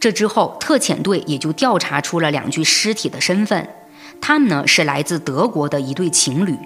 [0.00, 3.68] 这之后，特遣队也就调查出了两具尸体的身份，
[4.22, 6.56] 他们呢是来自德国的一对情侣，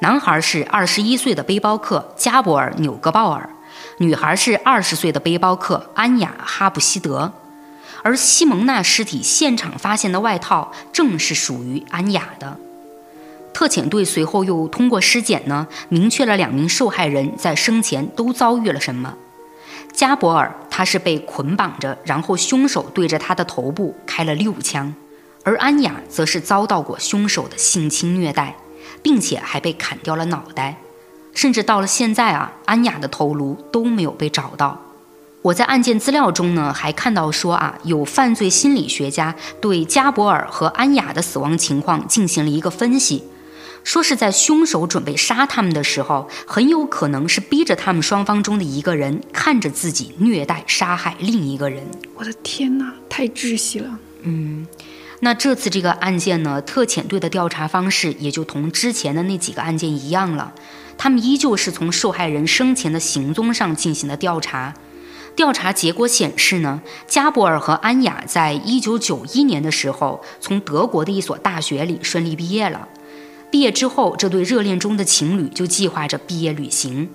[0.00, 3.48] 男孩是二十一岁的背包客加博尔·纽格鲍尔，
[3.98, 7.32] 女孩是二十岁的背包客安雅·哈布希德，
[8.02, 12.56] 而西蒙娜尸体现场发现的外套正是属于安雅的。
[13.52, 19.14] 特遣队随后又通过尸检呢，明确了两名受害人在生前都遭遇了什么。
[19.92, 24.94] 加博尔他是被捆绑着，然后凶手对着他的头部开了六枪，
[25.42, 28.54] 而安雅则是遭到过凶手的性侵虐待，
[29.02, 30.76] 并且还被砍掉了脑袋，
[31.34, 34.80] 甚至到了现在啊，安雅的头颅都没有被找到。
[35.42, 43.24] 我在案件资料中呢，还看到说啊，有犯罪心理学家对加博尔和安雅的死亡情况进行了一个分析。
[43.84, 51.86] 说是在凶手准备杀他们的时候，很有可能是逼着他们双方中的一个人看着自己虐待杀害另一个人。
[52.16, 53.98] 我的天哪，太窒息了。
[54.22, 54.66] 嗯，
[55.20, 60.52] 那这次这个案件呢，特遣队的调查方式也就同之前的那几个案件一样了，
[60.98, 64.74] 他们依旧是从受害人生前的行踪上进行的调查。
[65.38, 72.88] 调查结果显示呢，加博尔和安雅在一九九一年的时候，从德国的一所大学里顺利毕业了。
[73.48, 77.08] 毕业之后，这对热恋中的情侣就计划着毕业旅行。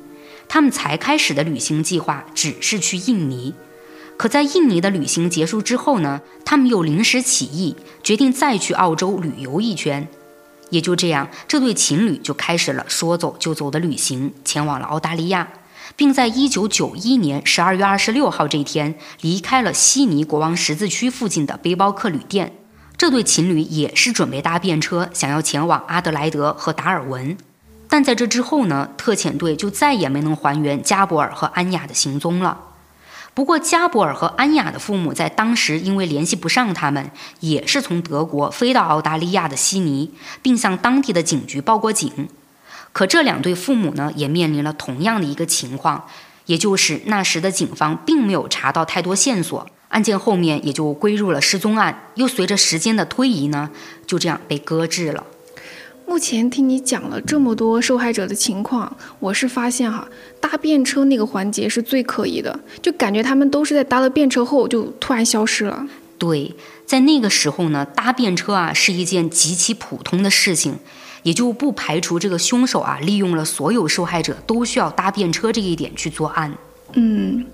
[0.48, 3.54] 他们才开始的旅行计划只是去印尼，
[4.16, 10.08] 可在印尼的旅行结束之后呢，他们又临时起意，决定再去澳洲旅游一圈。
[10.70, 15.50] 也就这样，这对情侣就开始了说走就走的旅行，前往了澳大利亚，
[15.96, 22.54] 并在1991年12月26号这一天离开了悉尼国王十字区附近的背包客旅店。
[22.96, 27.38] 这对情侣也是准备搭便车，想要前往阿德莱德和达尔文，
[27.90, 32.60] 但在这之后呢，特遣队就再也没能还原加博尔和安雅的行踪了。
[33.34, 42.30] 不过，加博尔和安雅的父母在当时因为联系不上他们，也是从德国飞到澳大利亚的悉尼，并向当地的警局报过警。
[42.94, 46.08] 可这两对父母呢，也面临了同样的一个情况，
[46.46, 53.72] 也就是那时的警方并没有查到太多线索，案件后面也就归入了失踪案，又随着时间的推移呢，
[54.06, 55.26] 就这样被搁置了。
[56.06, 60.08] 目前听你讲了这么多受害者的情况，我是发现哈，
[60.40, 65.88] 搭便车那个环节是最可疑的，就感觉他们都是在搭了便车后就突然消失了。
[66.20, 66.54] 对，
[66.86, 70.78] 在那个时候呢，搭便车啊是一件极其普通的事情，
[71.24, 76.54] 也就不排除这个凶手啊利用了所有受害者都需要搭便车这一点去作案。
[76.94, 77.46] 嗯。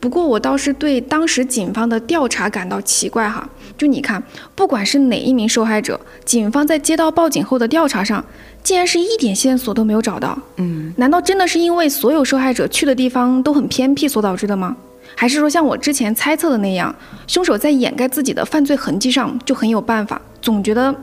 [0.00, 4.22] 不过我倒是对当时警方的调查感到奇怪哈，就你看，
[4.54, 8.24] 不管是哪一名受害者，警方在接到报警后的调查上，
[8.62, 10.38] 竟然是一点线索都没有找到。
[10.58, 14.76] 嗯，难道真的是因为所有受害者去的地方都很偏僻所导致的吗？
[15.16, 16.94] 还是说像我之前猜测的那样，
[17.26, 20.22] 凶手在掩盖自己的犯罪痕迹上就很有办法？
[20.40, 20.94] 总觉得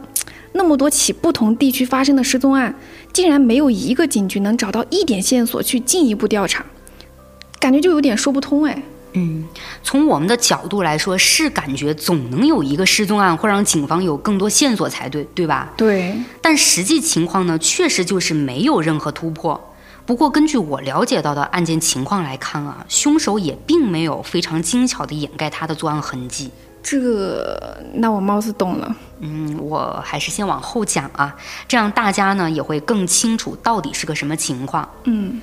[0.58, 2.74] 那么多起不同地区发生的失踪案，
[3.12, 6.66] 竟然没有一个警局能找到一点线索去进一步调查。
[7.60, 8.82] 感觉就有点说不通哎。
[9.18, 9.46] 嗯，
[9.84, 15.74] 从我们的角度来说，是感觉总能有一个失踪案会让警方有更多线索才对，对吧？
[15.76, 16.16] 对。
[16.42, 19.74] 但实际情况呢，确实就是没有任何突破。
[20.06, 26.52] 不过根据我了解到的案件情况来看啊，凶手也并没有非常精巧的掩盖他的作案痕迹。
[26.88, 28.96] 这个，那我貌似懂了。
[29.20, 31.36] 嗯，我还是先往后讲啊，
[31.68, 34.88] 这样大家呢也会更清楚到底是个什么情况。
[35.06, 35.42] 嗯。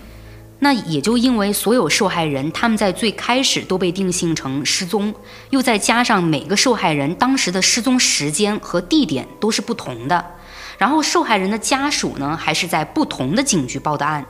[0.60, 5.12] 那也就因为所有受害人他们在最开始都被定性成失踪，
[5.50, 10.24] 又再加上每个受害人当时的失踪时间和地点都是不同的，
[10.78, 14.24] 然后受害人的家属呢还是在不同的警局报的案，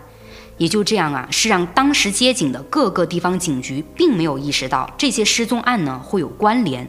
[0.57, 6.89] 也就这样啊，是让当时接警的各个地方警局并没有意识到这些失踪案呢会有关联，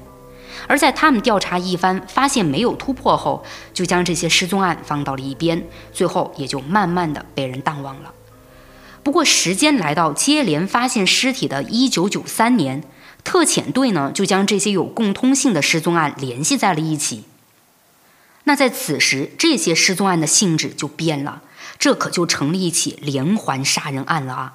[0.68, 8.14] 而在他们调查一番发现没有突破后，就将这些失踪案放到了一边，最后也就慢慢的被人淡忘了。
[9.04, 12.84] 不过，时间来到接连发现尸体的一九九三年，
[13.24, 17.26] 特遣队呢就将这些有共通性的失踪案联系在了一起。
[18.46, 21.42] 那在此时，这些失踪案的性质就变了，
[21.78, 24.54] 这可就成了一起连环杀人案了啊！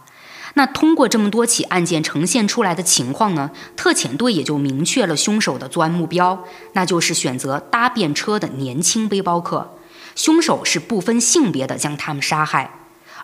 [0.54, 9.74] 那通过这么多起案件呈现出来的情况呢，特遣队也就明确了凶手的作案目标，那就是选择搭便车的年轻背包客。
[10.16, 12.74] 凶手是不分性别的将他们杀害。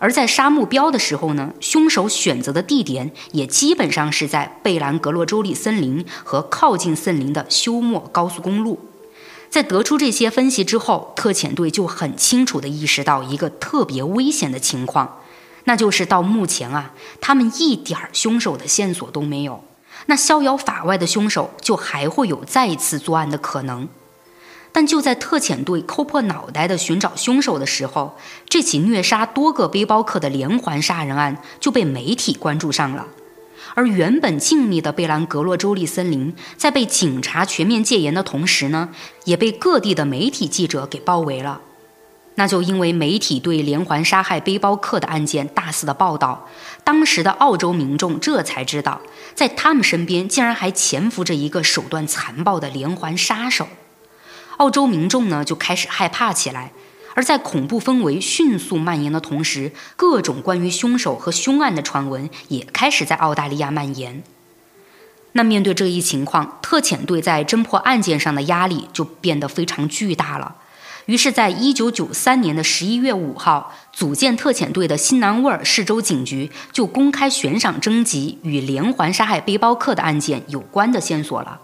[0.01, 8.79] 而在杀目标的时候呢，凶手选择的地点也基本上是在贝兰格洛州立森林和靠近森林的休谟高速公路。
[9.49, 15.21] 在得出这些分析之后，特遣队就很清楚地意识到一个特别危险的情况，
[15.65, 19.65] 那就是到目前啊，他们一点凶手的线索都没有，
[20.07, 23.89] 那逍遥法外的凶手就还会有再一次作案的可能。
[24.73, 28.17] 但就在特遣队抠破脑袋的寻找凶手的时候，
[28.49, 33.07] 这起虐杀多个背包客的连环杀人案就被媒体关注上了。
[33.77, 38.91] 而原本静谧的贝兰格洛州立森林，在被警察全面戒严的同时呢，
[39.25, 41.61] 也被各地的媒体记者给包围了。
[42.37, 46.49] 那就因为媒体对连环杀害背包客的案件大肆的报道，
[46.83, 49.01] 当时的澳洲民众这才知道，
[49.35, 53.69] 在他们身边竟然还潜伏着一个手段残暴的连环杀手。
[54.57, 56.73] 澳洲民众呢就开始害怕起来，
[57.15, 64.25] 而在恐怖氛围迅速蔓延的同时，各种关于凶手和凶案的传闻也开始在澳大利亚蔓延。
[65.33, 70.57] 那面对这一情况，特遣队在侦破案件上的压力就变得非常巨大了。
[71.07, 81.61] 于是，在一九九三年的十一月五号，组建特遣队的新南威尔士州警局就公开悬赏征集与连环杀害背包客的案件有关的线索了。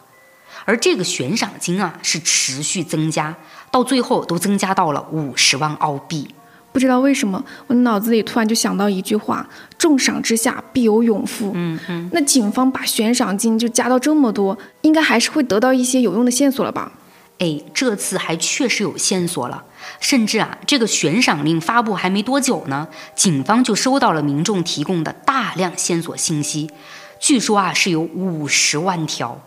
[0.67, 3.35] 而这个悬赏金啊，是持续增加，
[3.71, 6.29] 到最后都增加到了五十万澳币。
[6.73, 9.49] 不知道为什么，我脑子里突然就想到一句话
[9.79, 12.09] ：“重赏之下必有勇夫。”嗯嗯。
[12.13, 16.93] 那警方把悬赏金就加到这么多，应该还是会得到一些有用的线索了吧？
[17.41, 19.65] 哎，这次还确实有线索了，
[19.99, 26.71] 甚至啊，这个悬赏令发布还没多久呢，警方就收到了民众提供的大量线索信息，
[27.19, 29.41] 据说啊是有五十万条。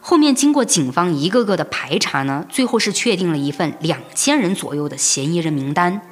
[0.00, 6.02] 后面经过警方一个个的排查呢，最后是确定了一份两千人左右的嫌疑人名单。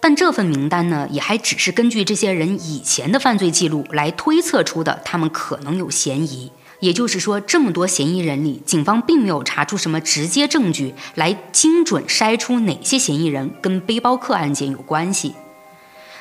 [0.00, 6.50] 但这份名单呢，也还只是根据这些人以前的犯罪记录来推测出的，他们可能有嫌疑。
[6.82, 15.36] 也就是说，这么多嫌疑人里，警方并没有查出什么直接证据来精准筛出哪些嫌疑人跟背包客案件有关系。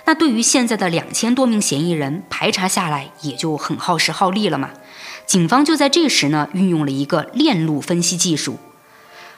[0.05, 4.70] 那对于现在的两千多名嫌疑人，排查下来也就很耗时耗力了嘛。
[5.26, 8.59] 警方就在这时呢，运用了一个链路分析技术。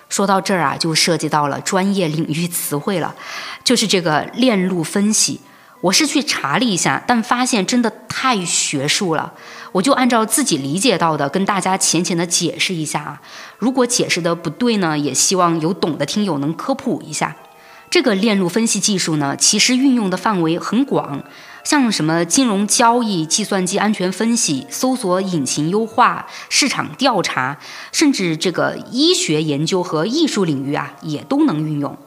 [0.09, 3.15] 说到这儿啊，就涉及到了专业领域词汇了，
[3.63, 5.39] 就是这个链路分析。
[5.83, 9.33] 我是去查了一下，但发现真的太学术了，
[9.73, 13.21] 我就按照自己理解到的跟大家浅浅的解释一下啊。
[13.57, 17.35] 如果解释的不对呢，也希望有懂的听友能科普一下。
[17.89, 21.21] 这个链路分析技术呢，其实运用的范围很广。
[21.65, 27.57] 像什么金融交易、计算机安全分析、搜索引擎优化、市场调查，
[27.91, 31.97] 甚至这个医学研究和艺术领域啊，也都能运用。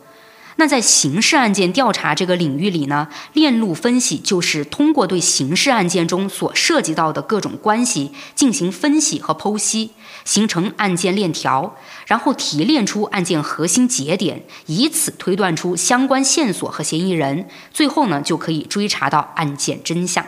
[0.58, 9.90] 那在刑事案件调查这个领域里呢，链路分析就是通过对刑事案件中所涉及到的各种关系进行分析和剖析，
[10.24, 11.76] 形成案件链条，
[12.06, 20.24] 然后提炼出案件核心节点，以此推断出相关线索和嫌疑人，最后呢就可以追查到案件真相。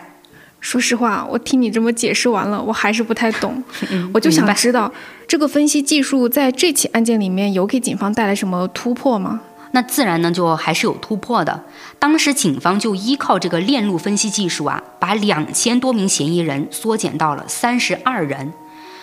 [0.61, 3.63] 说实话，我听你这么解释完了，我还是不太懂。
[4.13, 4.93] 我就想知道，
[5.27, 9.41] 这个分析技术在这起案件里面有给警方带来什么突破吗？
[9.73, 11.65] 那自然呢，就还是有突破的。
[11.99, 18.53] 当时警方就依靠这个链路分析技术啊，把两千多名嫌疑人缩减到了三十二人，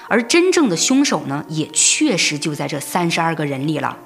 [0.07, 3.97] 而真正的凶手呢，也确实就在这三十二个人里了。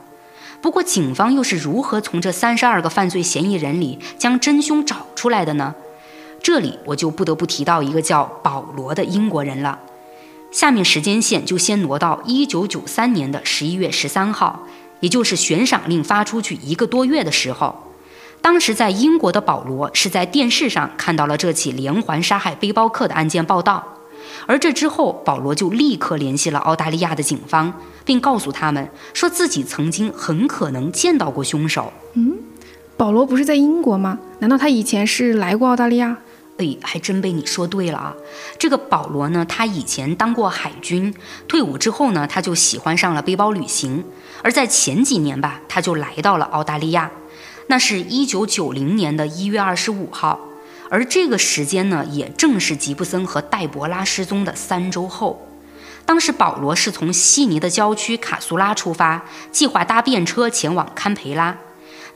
[0.62, 5.74] 不过，警方又是如何从这三十二个犯罪嫌疑人里将真凶找出来的呢？
[6.44, 9.80] 这里我就不得不提到一个叫保罗的英国人了。
[10.52, 14.68] 下面时间线就先挪到一九九三年的十一月十三号。
[15.00, 17.94] 也就是悬赏令发出去一个多月的时候，
[18.42, 23.98] 当时在英国的保罗是在电视上看到了这起连环杀害背包客的案件报道，
[24.46, 27.74] 而这之后，保罗就立刻联系了澳大利亚的警方，
[28.06, 31.92] 并告诉他们说自己曾经很可能见到过凶手。
[32.14, 32.38] 嗯，
[32.96, 34.18] 保罗不是在英国吗？
[34.40, 36.18] 难道他以前是来过澳大利亚？
[36.60, 38.14] 哎，还真被你说对了啊！
[38.58, 41.14] 这个保罗呢，他以前当过海军，
[41.48, 44.04] 退伍之后呢，他就喜欢上了背包旅行。
[44.44, 47.10] 而在前几年吧，他就来到了澳大利亚，
[47.68, 50.38] 那是一九九零年的一月二十五号。
[50.90, 55.48] 而这个时间呢，也正是吉布森和戴博拉失踪的三周后。
[56.06, 61.56] 当时保罗是从悉尼的郊区卡苏拉出发，计划搭便车前往堪培拉。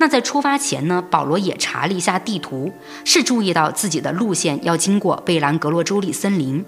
[0.04, 2.74] 那在出发前呢，保罗也查了一下地图，
[3.06, 6.66] 是注意到自己的路线要经过贝兰格洛州立森林。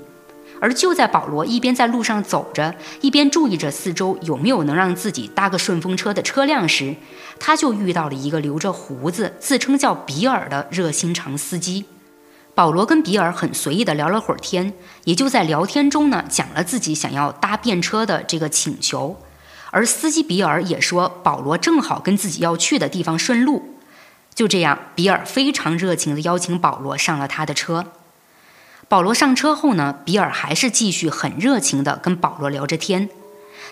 [0.62, 6.96] 而就在保罗一边在路上走着，一边注意着四周有没有能让自己搭个顺风车的车辆时，
[7.38, 11.84] 他就遇到了一个留着胡子、自称叫比尔的热心肠司机。
[12.54, 14.72] 保罗跟比尔很随意的聊了会儿天，
[15.04, 19.18] 也就在聊天中呢，讲了自己想要搭便车的这个请求。
[19.76, 23.76] 而司机比尔也说，保罗正好跟自己要去的地方顺路。
[24.34, 27.88] 就这样，比尔非常热情地邀请保罗上了他的车。
[28.88, 33.10] 保罗上车后呢，比尔还是继续很热情地跟保罗聊着天。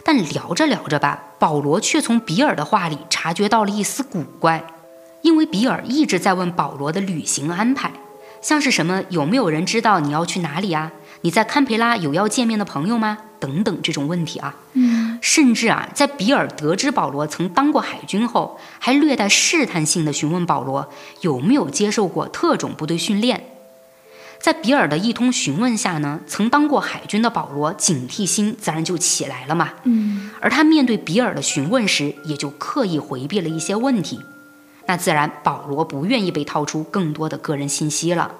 [0.04, 4.66] 但聊着聊着吧，保罗却从比尔的话里察觉到了一丝古怪，
[5.22, 7.94] 因为比尔一直在问保罗的旅行安排，
[8.42, 10.92] 像是什么有没有人知道你要去哪里啊？
[11.22, 13.20] 你在堪培拉有要见面的朋友吗？
[13.44, 14.56] 等等这种问题啊。
[15.22, 20.90] 甚至啊，在比尔得知保罗曾当过海军后，还略带试探性的询问保罗
[21.20, 23.50] 有没有接受过特种部队训练。
[24.40, 29.74] 在比尔的一通询问下呢，曾当过海军的保罗警惕心自然就起来了嘛。
[29.84, 34.20] 嗯，而他面对比尔的询问时，也就刻意回避了一些问题。
[34.86, 38.32] 那自然，保罗不愿意被套出更多的个人信息了。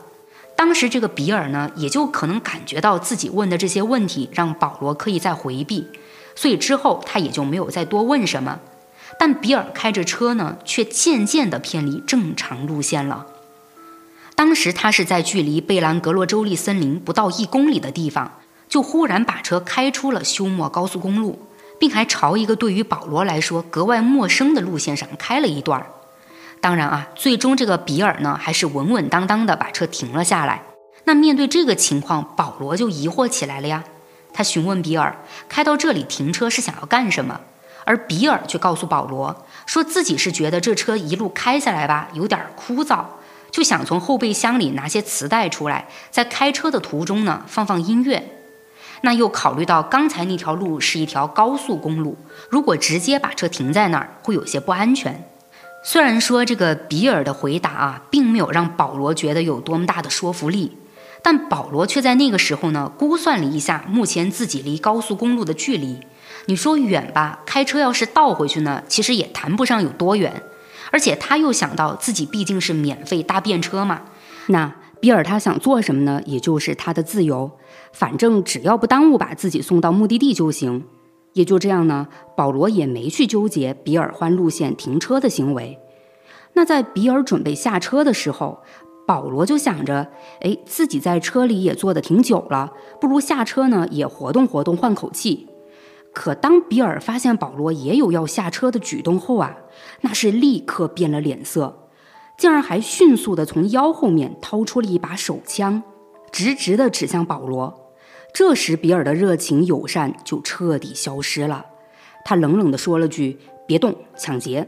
[0.56, 5.88] 当时这个比尔呢，也就可能感觉到自己问的这些问题让保罗刻意在回避。
[6.36, 8.60] 所以之后他也就没有再多问什么，
[9.20, 13.28] 但比尔开着车呢，却渐渐地偏离正常路线了。
[14.36, 21.38] 当时他是在距离贝兰格洛州立森林不到一公里的地方，就忽然把车开出了休谟高速公路，
[21.80, 25.86] 并还朝一个对于保罗来说格外陌生的路线上开了一段儿。
[26.64, 30.64] 当然啊，最终这个比尔呢，还是稳稳当当的把车停了下来。
[31.04, 33.84] 那面对这个情况，保罗就疑惑起来了呀。
[34.32, 35.14] 他询问比尔，
[35.50, 37.42] 开到这里停车是想要干什么？
[37.84, 43.04] 而比尔却告诉保罗，说自己是觉得这车一路开下来吧，有点枯燥，
[43.52, 48.24] 就想从后备箱里拿些磁带出来，在开车的途中呢放放音乐。
[49.02, 52.18] 那又考虑到刚才那条路是一条高速公路，
[52.50, 55.28] 如果直接把车停在那儿会有些不安全。
[55.86, 60.78] 虽然说这个比尔的回答啊，并没有让保罗觉得有多么大的说服力。
[61.22, 66.00] 但保罗却在那个时候呢，估算了一下目前自己离高速公路的距离。
[66.46, 70.42] 你说远吧，开车要是倒回去呢，其实也谈不上有多远。
[70.92, 74.02] 而且他又想到自己毕竟是免费搭便车嘛，
[74.48, 76.22] 那比尔他想做什么呢？
[76.26, 77.52] 也就是他的自由，
[77.92, 80.86] 反正只要不耽误把自己送到目的地就行。
[81.34, 85.80] 也就这样呢，保罗也没去纠结比尔换路线停车的行为。
[86.54, 88.60] 那在比尔准备下车的时候，
[89.06, 90.08] 保罗就想着，
[90.42, 92.72] 哎，自己在车里也坐的挺久了，
[93.02, 95.48] 不如下车呢也活动活动，换口气。
[96.14, 99.58] 可当比尔发现保罗也有要下车的举动后啊，
[100.02, 101.90] 那是立刻变了脸色，
[102.38, 105.82] 竟然还迅速的从腰后面掏出了一把手枪，
[106.32, 107.83] 直直的指向保罗。
[108.34, 111.68] 这时，比尔的热情友善就彻底消失了，
[112.26, 114.68] 他冷冷的说了句：“别动，抢劫。”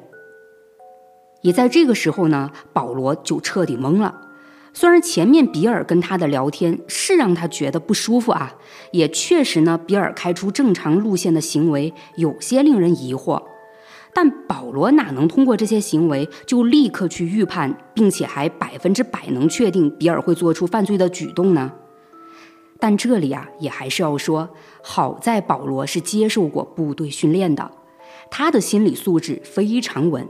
[1.42, 4.22] 也在这个时候呢，保罗就彻底懵了。
[4.72, 8.56] 虽然前面比尔跟他的聊天是让他觉得不舒服啊，
[8.92, 13.42] 也确实呢，比尔开出正常路线的行为有些令人疑惑，
[14.14, 21.72] 但保罗哪能通过这些行为就立刻去预判，并且还百分之百能确定比尔会做出犯罪的举动呢？
[22.80, 24.50] 但这里啊，也还是要说，
[24.84, 27.72] 好在保罗是接受过部队训练的，
[28.30, 30.28] 他的心理素质非常稳。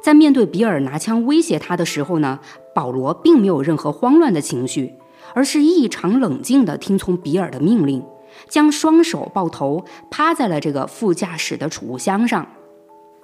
[0.00, 2.38] 在面对比尔拿枪威胁他的时候呢，
[2.72, 4.94] 保罗并没有任何慌乱的情绪，
[5.34, 8.04] 而是异常冷静地听从比尔的命令，
[8.48, 12.46] 将双手抱头，趴在了这个副驾驶的储物箱上。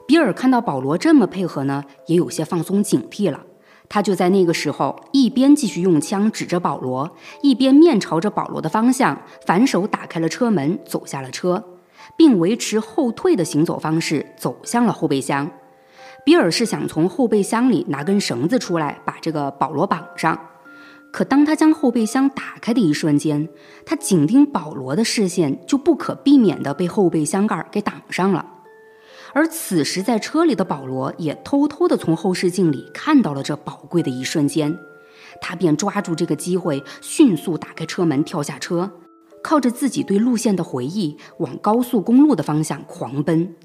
[0.07, 3.41] 比尔看到保罗这么配合呢，也有些放松警惕了。
[3.89, 11.62] 他就在那个时候，一边继续用枪指着保罗，一边面朝着保罗的方向，反手打开了车门，走下了车，
[12.16, 15.49] 并维持后退的行走方式，走向了后备箱。
[16.24, 20.39] 比尔是想从后备箱里拿根绳子出来，把这个保罗绑上。
[21.12, 23.49] 可当他将后备箱打开的一瞬间，
[23.87, 28.54] 他紧盯保罗的视线就不可避免地被后备箱盖给挡上了。
[29.35, 34.78] 而此时在车里的保罗也偷偷地从后视镜里看到了这宝贵的一瞬间，
[35.41, 38.93] 他便抓住这个机会，迅速打开车门，跳下车，
[39.43, 43.57] 靠着自己对路线的回忆，往高速公路的方向狂奔。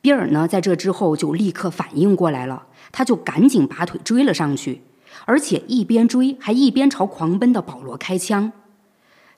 [0.00, 4.82] 比尔呢，在这之后就立刻反应过来了，他就赶紧拔腿追了上去，
[5.26, 8.52] 而且一边追还一边朝狂奔的保罗开枪。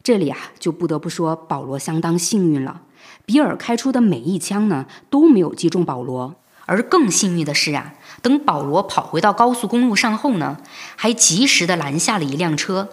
[0.02, 2.82] 这里啊，就不得不说保罗相当幸运了，
[3.24, 6.34] 比尔开出的每一枪呢都没有击中保罗。
[6.66, 10.56] 而更幸运的是啊，等保罗跑回到高速公路上后呢，
[10.96, 12.88] 还及时的拦下了一辆车。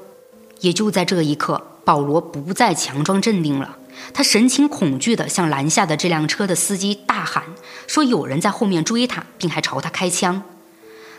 [0.59, 3.77] 也就在这一刻，保罗不再强装镇定了。
[4.13, 7.43] 他神情恐惧地向拦下的这辆车的司机大喊，
[7.88, 10.43] 说有人在后面追他，并还朝他开枪。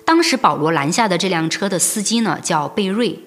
[0.05, 3.19] 当时保罗拦下的这辆车的司机呢，叫贝瑞。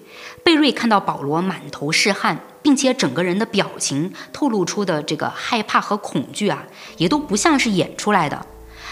[0.43, 6.63] 贝瑞看到保罗满头是汗，并且整个人的表情透露出的这个害怕和恐惧啊，
[6.97, 8.43] 也都不像是演出来的。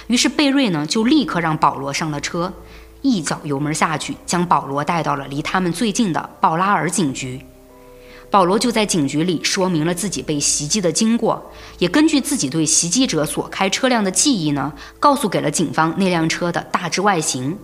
[0.06, 2.54] 于是贝瑞呢，就立刻让保罗上了车，
[3.02, 7.44] 一脚油门下去，将保罗带到了离他们最近的鲍拉尔警局。
[8.30, 17.58] 保罗就在警局里说明了自己被袭击的经过，也根据自己对袭击者所开车辆的记忆呢，告诉给了警方那辆车的大致外形。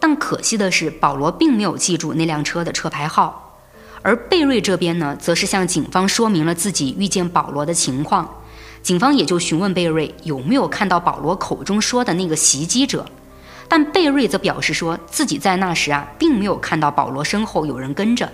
[0.00, 3.51] 但可惜的是，保罗并没有记住那辆车的车牌号。
[4.02, 8.28] 而贝瑞这边呢，则是向警方说明了自己遇见保罗的情况，
[8.82, 13.06] 警方也就询问贝瑞有没有看到保罗口中说的那个袭击者，
[13.68, 18.28] 但贝瑞则表示说自己在那时啊，并没有看到保罗身后有人跟着。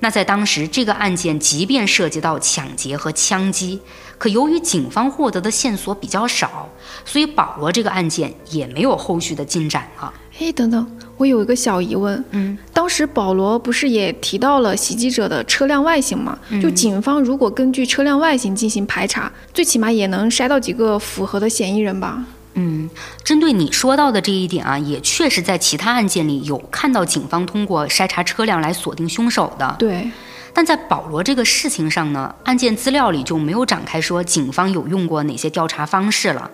[0.00, 3.80] 那在当时，这个案件即便涉及到抢劫和枪击，
[4.16, 6.68] 可由于警方获得的线索比较少，
[7.04, 10.12] 所以保罗这个案件也没有后续的进展了。
[10.40, 10.86] 哎，等等，
[11.16, 12.24] 我有一个小疑问。
[12.30, 16.38] 嗯，当时保罗不是也提到了袭击者的车辆外形吗？
[16.62, 22.24] 就警方如果根据车辆外形进行排查，最起码也能筛到几个符合的嫌疑人吧？
[22.54, 22.88] 嗯，
[23.22, 29.76] 针对你说到的这一点啊，也确实在其他案件里有看到警方通过筛查车辆来锁定凶手的。
[29.78, 30.10] 对，
[30.52, 36.50] 但在保罗这个事情上呢，案件资料里就没有展开说警方有用过哪些调查方式了，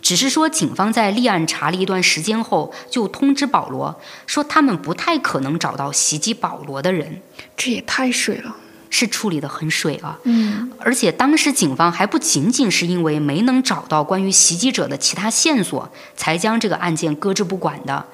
[0.00, 7.22] 只是说警方在立案查了一段时间后，就通知保罗说他们不太可能找到袭击保罗的人。
[7.56, 8.56] 这也太水了。
[8.90, 18.06] 是处理的很水啊，嗯，而且当时警方还不仅仅是因为没能找到关于袭击者的其他线索，才将这个案件搁置不管的。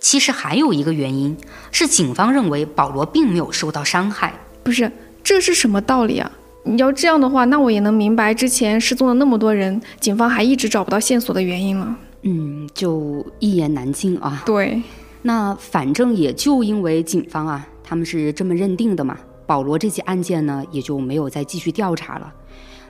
[0.00, 1.36] 其实还有一个原因
[1.70, 4.32] 是，警方认为保罗并没有受到伤害。
[4.62, 4.90] 不是，
[5.22, 6.32] 这是什么道理啊？
[6.64, 11.96] 你要这样的话，那我也能明白之前失踪了那么多人，警方还一直找不到线索的原因了。
[12.22, 14.42] 嗯，就一言难尽啊。
[14.46, 14.80] 对，
[15.22, 19.18] 那反正也就因为警方啊，他们是这么认定的嘛。
[19.44, 22.32] 保罗这起案件呢，也就没有再继续调查了。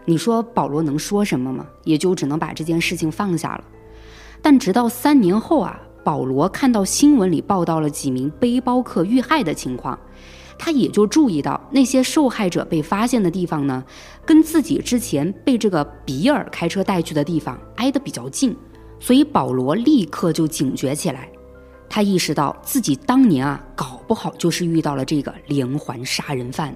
[0.04, 1.66] 你说保罗能说什么吗？
[1.84, 3.64] 也就只能把这件事情放下了。
[4.42, 9.98] 但直到三年后啊，保罗看到新闻里报道了几名背包客遇害的情况，
[10.64, 13.82] 他也就注意到那些受害者被发现的地方呢，
[14.24, 18.56] 跟自己之前被这个比尔开车带去的地方挨得比较近，
[19.00, 21.28] 所以保罗立刻就警觉起来。
[21.90, 26.72] 他意识到自己当年啊，搞不好就是遇到了这个连环杀人犯。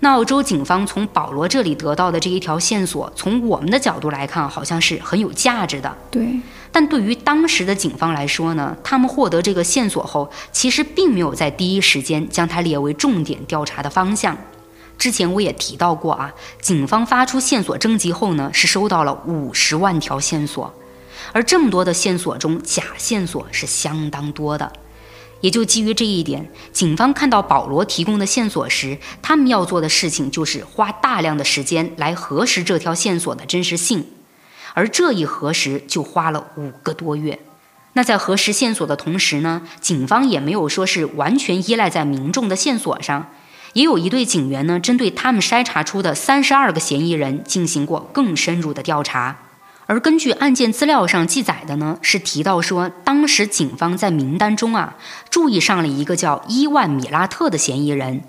[0.00, 5.96] 那澳洲警方从保罗这里得到的这一条线索，从我们的角度来看，好像是很有价值的。
[6.10, 6.38] 对，
[6.70, 14.36] 但对于当时的警方来说呢，他们获得这个线索后，其实并没有在第一时间将它列为重点调查的方向。
[14.98, 20.74] 之前我也提到过啊，警方发出线索征集后呢，是收到了五十万条线索。
[21.32, 24.72] 而这么多的线索中，假线索是相当多的，
[25.40, 34.04] 也就基于这一点，警方看到保罗提供的线索时，他们要做的事情就是花大量的时间来核实这条线索的真实性，
[34.74, 37.38] 而这一核实就花了五个多月。
[37.94, 43.30] 那在核实线索的同时呢，警方也没有说是完全依赖在民众的线索上，
[43.72, 49.36] 也有一队警员呢，针对他们筛查出的三十二个嫌疑人进行过更深入的调查。
[49.86, 54.96] 而根据案件资料上记载的呢，是提到说，当时警方在名单中啊，
[55.30, 58.22] 注意上了一个叫伊万米拉特的嫌疑人。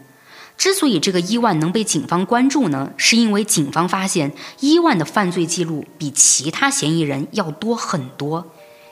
[0.59, 8.45] 之所以这个伊万能被警方关注呢，是因为警方发现伊万的犯罪记录比其他嫌疑人要多很多。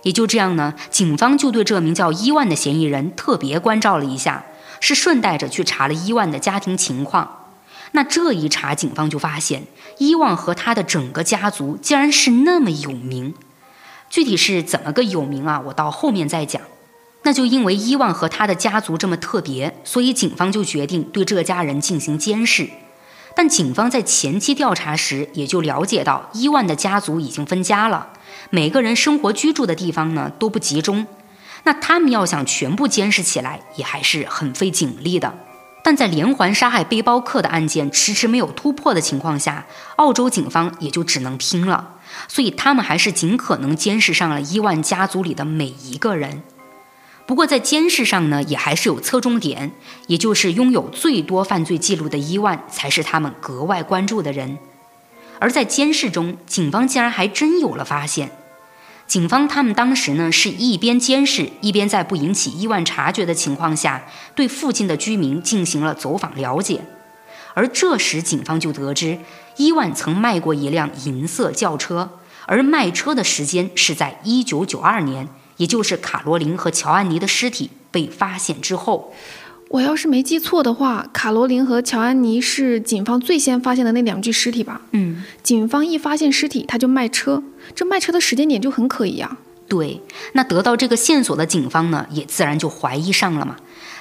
[0.03, 4.45] 也就这样呢，警方就对这名叫伊万的嫌疑人特别关照了一下，
[4.79, 7.49] 是顺带着去查了伊万的家庭情况。
[7.91, 9.63] 那这一查，警方就发现
[9.97, 13.33] 伊万和他的整个家族竟然是那么有名。
[14.09, 15.61] 具体是怎么个有名啊？
[15.65, 16.61] 我到后面再讲。
[17.27, 22.69] 那就因为伊万和他的家族这么特别，所以警方就决定对这家人进行监视。
[23.35, 28.13] 但警方在前期调查时，也就了解到伊万的家族已经分家了，
[28.49, 31.05] 每个人生活居住的地方呢都不集中。
[31.65, 35.37] 那他们要想全部监视起来，也还是很费警力的。
[35.83, 39.65] 但在连环杀害背包客的案件迟迟没有突破的情况下，
[39.97, 41.95] 澳洲警方也就只能拼了。
[42.29, 46.43] 所以他们还是尽可能监视上了伊万家族里的每一个人。
[47.27, 49.73] 不过在监视上呢，也还是有侧重点，
[50.07, 54.57] 也就是拥有最多犯罪记录的伊万才是他们格外关注的人。
[55.39, 58.31] 而在监视中，警方竟然还真有了发现。
[59.05, 66.81] 警方他们当时呢是一边监视，一边在不引起伊万察觉的情况下，对附近的居民进行了走访了解。
[67.53, 69.19] 而这时，警方就得知
[69.57, 79.13] 伊万曾卖过一辆银色轿车，而卖车的时间是在一九九二年，也就是卡罗琳和乔安妮的尸体被发现之后。
[79.69, 84.79] 我要是没记错的话，卡罗琳和乔安妮是警方最先发现的那两具尸体吧？
[84.91, 87.43] 嗯，警方一发现尸体，他就卖车，
[87.75, 89.37] 这卖车的时间点就很可疑啊。
[89.67, 90.01] 对，
[90.31, 93.57] 那得到这个线索的警方呢，也自然就怀疑上了嘛。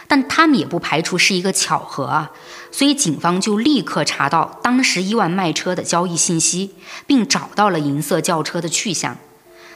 [0.07, 2.31] 但他们也不排除是一个巧合啊，
[2.71, 6.71] 所以警方就立刻查到当时伊万卖车的交易信息，
[7.09, 9.17] 并找到了银色轿车的去向。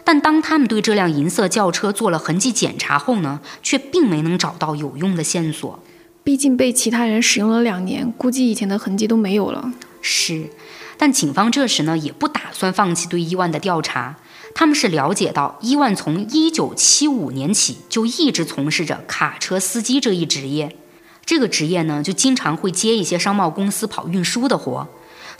[0.04, 5.78] 但当他们对这辆银色轿车做了痕迹检查后呢，却并没能找到有用的线索。
[6.22, 9.72] 毕竟被其他人使用了两年，估计以前的痕迹都没有了。
[10.02, 10.50] 是，
[10.96, 14.16] 但警方这时呢也不打算放弃对伊万的调查。
[14.54, 20.76] 他们是了解到伊万从1975年起就一直从事着卡车司机这一职业，
[21.24, 24.88] 这个职业呢就经常会接一些商贸公司跑运输的活。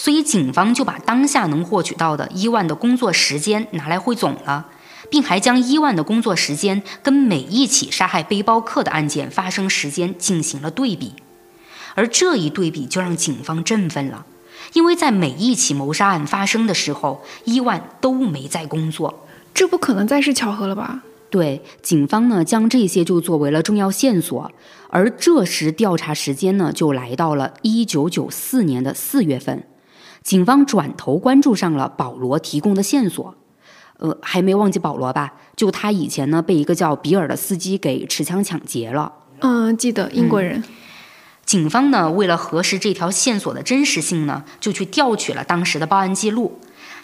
[0.03, 4.68] 所以，警方就把当下能获取到的伊万的工作时间拿来汇总了，
[5.11, 11.12] 并还将伊万的工作时间跟每一起杀害背包客的案件发生时间进行了对比。
[11.96, 14.24] 而这一对比就让警方振奋了，
[14.72, 19.26] 因为在每一起谋杀案发生的时候，伊万都没在工作。
[19.53, 21.03] 这不可能再是巧合了吧？
[21.28, 24.51] 对，警方呢将这些就作为了重要线索。
[24.88, 29.62] 而这时调查时间呢就来到了一九九四年的四月份。
[30.23, 33.35] 警方转头关注上了保罗提供的线索，
[33.99, 35.33] 呃，还没忘记保罗吧？
[35.57, 39.12] 就他以前呢被一个叫比尔的司机给持枪抢劫了。
[39.41, 40.62] 嗯，记得英国人。
[41.45, 46.59] 警方呢为了核实这条线索的真实性呢，就去调取了当时的报案记录。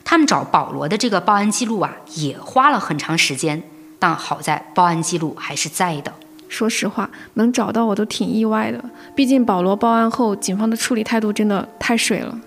[0.05, 3.63] 他们找保罗的这个报案记录啊，也花了很长时间，
[3.99, 6.13] 但好在报案记录还是在的。
[6.49, 8.85] 说实话，能找到我都挺意外的，
[9.17, 12.39] 毕竟保罗报案后，警方的处理态度真的太水了。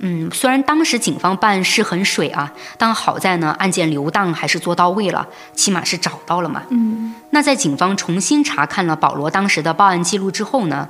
[0.00, 6.62] 嗯，虽然当时警方办事很水啊，但好在呢，案件留档还是做到位了，起码是找到了嘛。
[6.70, 10.88] 嗯，那在警方重新查看了保罗当时的报案记录之后呢，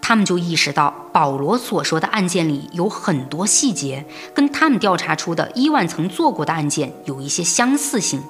[0.00, 8.22] 他们就意识到保罗所说的案件里有很多细节跟他们调查出的伊万曾做过的案件有一些相似性。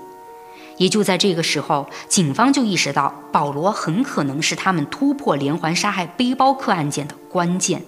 [0.77, 7.83] 也就在这个时候，警方就意识到保罗很可能是他们突破连环杀害背包客案件的关键。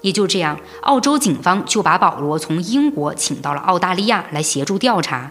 [0.00, 5.30] 也就这样，澳洲警方就把保罗从英国请到了澳大利亚来协助调查。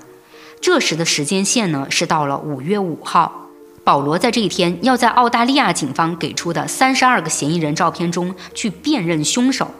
[0.62, 3.48] 这时的时间线呢，是到了五月五号。
[3.84, 9.72] 保罗在这一天要在澳大利亚警方给出的三十二个嫌疑人照片中去辨认凶手。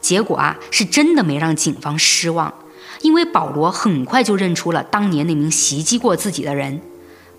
[0.00, 2.52] 结果啊，是真的没让警方失望，
[3.00, 6.82] 因为保罗很快就认出了当年那名袭击过自己的人。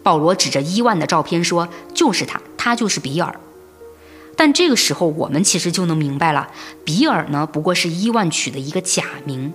[0.02, 3.40] 保罗指着伊万的照片说：“就是他，他就是比尔。”
[4.40, 6.48] 但这个时候，我们其实就能明白了，
[6.86, 9.52] 比尔呢不过是伊万取的一个假名。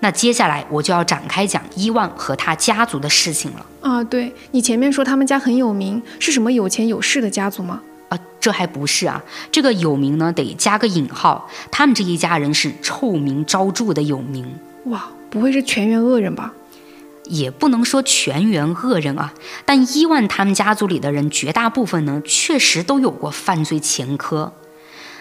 [0.00, 3.64] 那接下来我就要展开讲伊万和他家族的事情了。
[3.82, 7.80] 啊，对你前面说他们家很有名，是什么有钱有势的家族吗？
[8.08, 14.44] 啊，这还不是啊，这个有名呢得加个引号，他们这一家人是臭名昭著的有名。
[14.86, 16.52] 哇，不会是全员恶人吧？
[17.30, 19.32] 也不能说全员恶人啊，
[19.64, 24.52] 但伊万他们家族里的人绝大部分呢，确实都有过犯罪前科。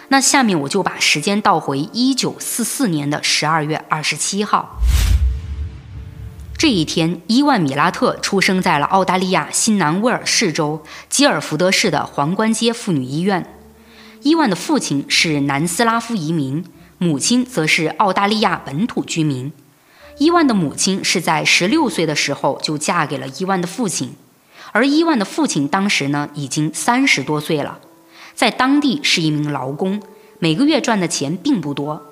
[0.09, 4.81] 那下面我就把时间倒回一九四四年的十二月二十七号。
[6.57, 13.55] 这一天，伊万米拉特出生在了澳大利亚新南威尔士州基尔福德市的皇冠街妇女医院。
[14.23, 16.65] 伊万的父亲是南斯拉夫移民，
[16.97, 19.53] 母亲则是澳大利亚本土居民。
[20.19, 24.13] 伊万的母亲是在十六岁的时候就嫁给了伊万的父亲，
[24.73, 27.79] 而伊万的父亲当时呢已经三十多岁了，
[28.35, 30.01] 在当地是一名劳工，
[30.39, 32.05] 每个月赚的钱并不多。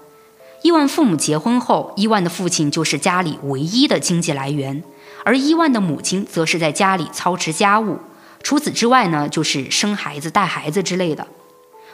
[0.61, 4.81] 伊万父母结婚后，伊万的父亲就是家里唯一的经济来源，
[5.25, 7.99] 而伊万的母亲则是在家里操持家务，
[8.41, 11.27] 除此之外呢就是生孩子、带孩子之类的。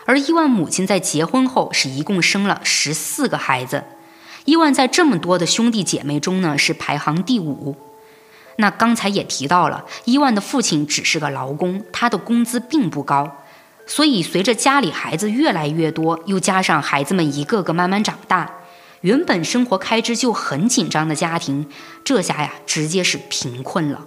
[0.06, 3.84] 而伊万母亲在结婚后是一共生了十四个孩子。
[4.46, 7.76] 伊万在这么多的兄弟姐妹中呢，是排行第五。
[8.58, 13.38] 那刚才也提到了，伊万的父亲只是个劳工，他的工资并不高。
[13.86, 18.50] 所以，随着家里孩子越来越多，又加上孩子们一个个慢慢长大，
[19.02, 21.68] 原本生活开支就很紧张的家庭，
[22.04, 24.06] 这下呀，直接是贫困了。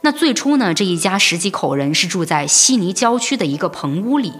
[0.00, 4.32] 那最初呢，这一家十几口人是住在悉尼郊区的一个棚屋里。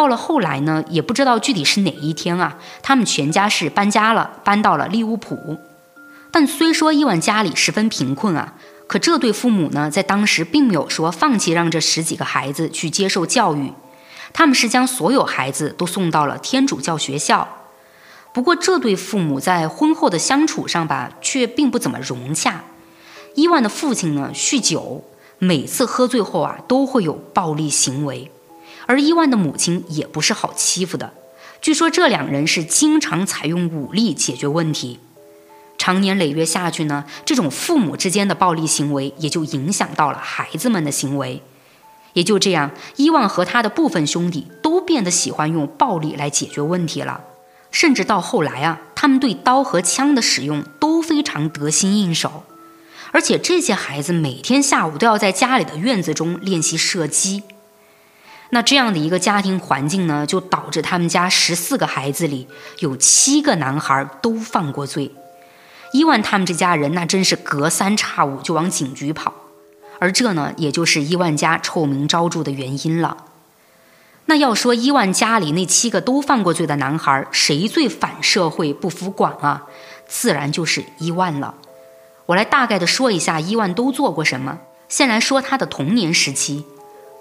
[0.00, 5.58] 到了后来呢，也不知道具体是哪一天啊，他们全家是搬家了，搬到了利物浦。
[6.30, 8.54] 但虽说伊万家里十分贫困啊，
[8.86, 13.74] 可这对父母呢，在当时并没有说放弃让这十几个孩子去接受教育，
[14.32, 17.46] 他们是将所有孩子都送到了天主教学校。
[18.32, 22.64] 不过这对父母在婚后的相处上吧，却并不怎么融洽。
[23.34, 25.04] 伊万的父亲呢，酗酒，
[25.36, 28.30] 每次喝醉后啊，都会有暴力行为。
[28.90, 31.12] 而伊万的母亲也不是好欺负的，
[31.60, 34.98] 据说这两人是经常采用武力解决问题，
[35.78, 41.40] 长年累月下去呢，这种父母之间的暴力行为也就影响到了孩子们的行为，
[42.14, 47.20] 也就这样，伊万和他的部分兄弟都变得喜欢用暴力来解决问题了，
[47.70, 52.42] 甚至到后来啊，他们对刀和枪的使用都非常得心应手，
[53.12, 57.44] 而且这些孩子每天下午都要在家里的院子中练习射击。
[58.50, 62.48] 那这样的一个家庭环境呢，就导致他们家十四个孩子里
[62.80, 65.12] 有七个男孩都犯过罪。
[65.92, 69.32] 伊万他们这家人那真是隔三差五就往警局跑，
[69.98, 73.16] 而这呢，也就是伊万家臭名昭著的原因了。
[74.26, 79.64] 那要说伊万家里那七个都犯过罪的男孩，谁最反社会不服管啊？
[80.06, 81.54] 自然就是伊万了。
[82.26, 84.58] 我来大概的说一下伊万都做过什么。
[84.88, 86.64] 先来说他的童年时期。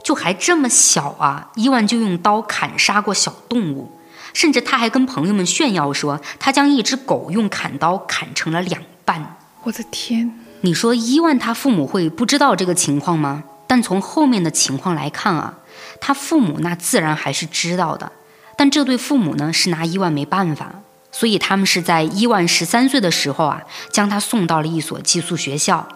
[0.03, 1.49] 就还这么小啊！
[1.55, 3.99] 伊万就用刀砍杀过小动物，
[4.33, 9.37] 甚至他还跟朋友们炫耀说，他将一只狗用砍刀砍成了两半。
[9.63, 10.33] 我的天！
[10.61, 13.43] 你说伊万他父母会不知道这个情况吗？
[13.67, 15.59] 但从后面的情况来看啊，
[16.01, 18.11] 他父母那自然还是知道的。
[18.57, 20.81] 但这对父母呢，是拿伊万没办法，
[21.11, 25.87] 所以他们是在伊万十三岁的时候啊，将他送到了一所寄宿学校。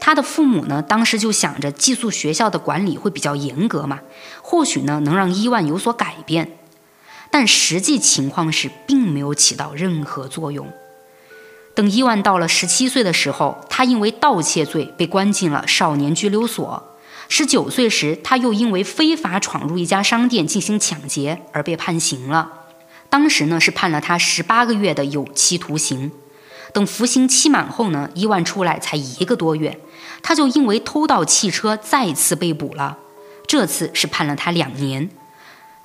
[0.00, 4.00] 他的父母呢，当时就想着寄宿学校的管理会比较严格嘛，
[4.40, 6.58] 或许呢能让伊万有所改变，
[7.30, 10.66] 但实际情况是并没有起到任何作用。
[11.74, 16.82] 等伊万到了十七岁的时候，他因为盗窃罪被关进了少年拘留所；
[17.28, 22.50] 十九岁时，他又因为非法闯入一家商店进行抢劫而被判刑了，
[23.08, 26.10] 当时呢是判了他十八个月的有期徒刑。
[26.72, 29.78] 等服刑期满后呢，伊万出来才一个多月。
[30.22, 32.98] 他就因为偷盗汽车再次被捕了，
[33.46, 35.08] 这次是判了他两年。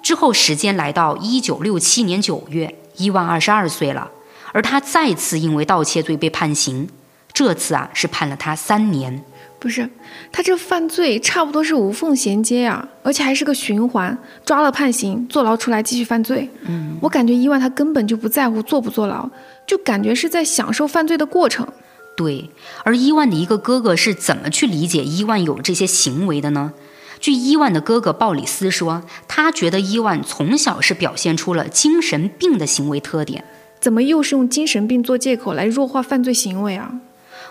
[0.03, 4.11] 之后时间来到一九六七年九月，伊万二十二岁了，
[4.51, 6.89] 而他再次因为盗窃罪被判刑。
[7.33, 9.23] 这次啊是判了他三年。
[9.57, 9.89] 不是，
[10.31, 14.15] 他这犯罪差不多是无缝衔接啊，而且还是个循环，
[14.45, 16.47] 抓了判刑，坐牢出来继续犯罪。
[16.67, 19.27] 嗯，我感觉伊万他根本就不在乎坐不坐牢，
[19.66, 21.68] 就感觉是在享受犯罪的过程。
[22.16, 22.49] 对，
[22.84, 26.74] 而伊万的一个哥哥是怎么去理解伊万有这些行为的呢？
[27.20, 33.43] 据伊万的哥哥鲍里斯说，他觉得伊万从小是表现出了精神病的行为特点。
[33.80, 36.91] 怎么又是用精神病做借口来弱化犯罪行为啊？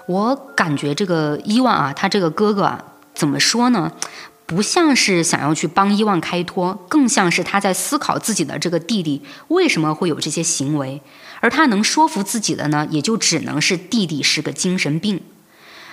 [0.07, 2.85] 我感觉这个伊万啊，他这个哥哥啊，
[3.15, 3.93] 怎么说呢？
[4.47, 11.01] 不像是想要去帮伊万开脱，更像是他在思考自己的这个弟弟为什么会有这些行为，
[11.45, 15.21] 而他能说服自己的呢，也就只能是弟弟是个精神病。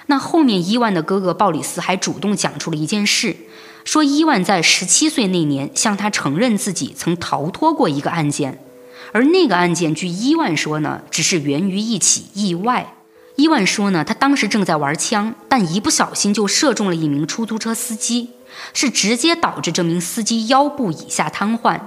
[0.06, 3.36] 那后面伊万的哥哥鲍里斯还主动讲出了一件事，
[3.84, 8.64] 说伊万在十七岁那年向他承认自己曾逃脱过一个案件，
[9.12, 12.94] 而那个案件据伊万说呢，只是源于一起意外。
[13.36, 18.30] 伊万说呢，他当时正在玩枪，但一不小心就射中了一名出租车司机，
[18.74, 21.82] 是直接导致这名司机腰部以下瘫痪。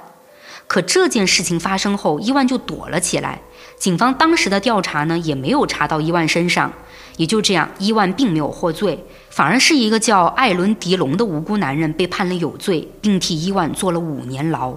[0.66, 3.40] 可这件事情发生后，伊万就躲了起来。
[3.84, 6.72] 警方当时的调查呢，也没有查到伊万身上。
[7.18, 14.74] 也就这样，伊万并没有获罪，反而是一个叫艾伦·迪龙的无辜男人被判了有罪，并替伊万坐了五年牢。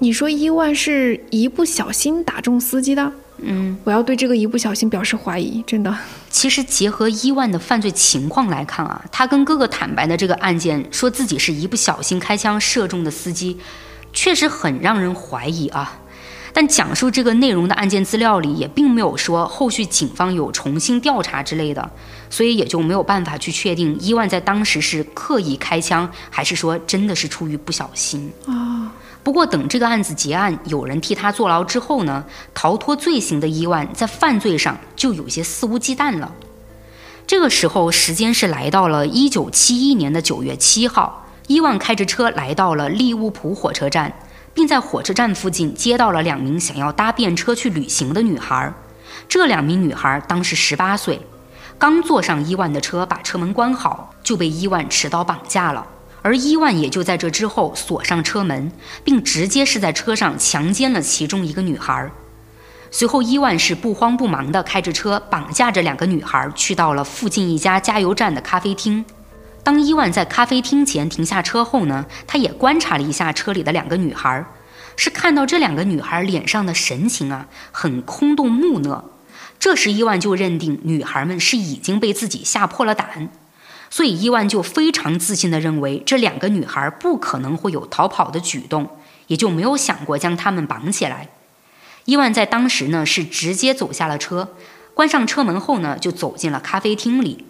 [0.00, 3.10] 你说伊万是一不小心打中司机的？
[3.38, 5.96] 嗯，我要对这个一不小心表示怀疑，真的。
[6.28, 13.56] 其实结合伊万的犯罪情况来看啊，他跟哥哥坦白的这个案件，说自己是一不小心开枪射中的司机，
[14.12, 15.98] 确实很让人怀疑啊。
[16.52, 21.90] 但讲述这个内容的案件资料里也并没有说后续警方有重新调查之类的，
[22.28, 28.92] 所以也就没有办法去确定伊万在当时是刻意开枪，还是说真的是出于不小心啊。
[29.22, 36.32] 不过，等这个案子结案，有人替他坐牢之后呢，逃脱罪行的伊万在犯罪上就有些肆无忌惮了。
[37.24, 44.12] 这个时候，时间是来到了一九七一年的九月七号，伊万开着车来到了利物浦火车站，
[44.54, 48.72] 并在火车站附近接到了两名想要搭便车去旅行的女孩。
[49.28, 51.20] 这两名女孩当时十八岁，
[51.78, 55.86] 刚坐上伊万的车，把车门关好，就被伊万持刀绑架了。
[56.22, 58.70] 而伊万也就在这之后锁上车门，
[59.02, 62.10] 并直接是在车上强奸了其中一个女孩。
[62.90, 69.04] 随后，伊万是不慌不忙地开着车绑架着两个女孩，去到了附近一家加油站的咖啡厅。
[69.64, 74.44] 当伊万在咖啡厅前停下车后呢，他也观察了一下车里的两个女孩，
[74.96, 79.04] 是看到这两个女孩脸上的神情啊，很空洞木讷。
[79.60, 83.28] 这时，伊万就认定女孩们是已经被自己吓破了胆。
[83.88, 88.88] 所以伊万就非常自信地认为这两个女孩不可能会有逃跑的举动，
[89.28, 91.28] 也就没有想过将她们绑起来。
[92.06, 94.56] 伊万在当时呢是直接走下了车，
[94.94, 97.44] 关上车门后呢就走进了咖啡厅里。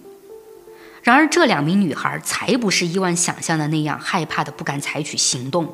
[1.02, 5.68] 然而这两名女孩才不是伊万想象的那样害怕的不敢采取行动。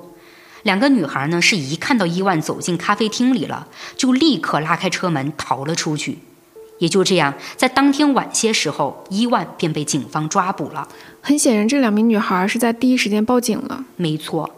[0.63, 6.19] 两个女孩呢是一看到伊万走进咖啡厅里了，就立刻拉开车门逃了出去。
[6.79, 10.89] 也就这样，在当天晚些时候，伊万便被警方抓捕了。
[11.21, 13.85] 很显然，这两名女孩是在第一时间报警了。
[13.97, 14.49] 没错。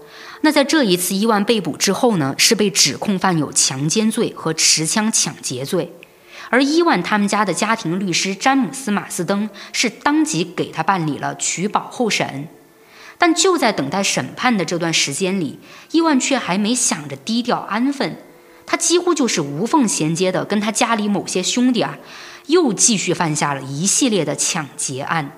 [0.43, 5.93] 那在这一次伊万被捕之后呢，是被指控犯有强奸罪和持枪抢劫罪。
[6.51, 12.49] 而伊万他们家的家庭律师詹姆斯·马斯登是当即给他办理了取保候审。
[13.17, 15.59] 但就在等待审判的这段时间里，
[15.93, 18.17] 伊万却还没想着低调安分。
[18.67, 21.99] 他几乎就是无缝衔接的，跟他家里某些兄弟啊，
[22.47, 25.33] 又继续犯下了一系列的抢劫案。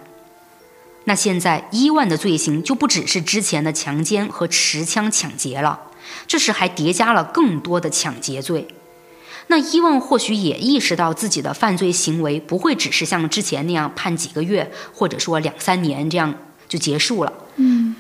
[1.04, 5.80] 那现在伊万的罪行就不只是之前的强奸和持枪抢劫了，
[6.28, 8.68] 这时还叠加了更多的抢劫罪。
[9.48, 16.34] 那伊万或许也意识到自己的犯罪行为不会只是像之前那样判几个月，或者说两三年这样
[16.68, 17.32] 就结束了。
[17.56, 17.94] 嗯，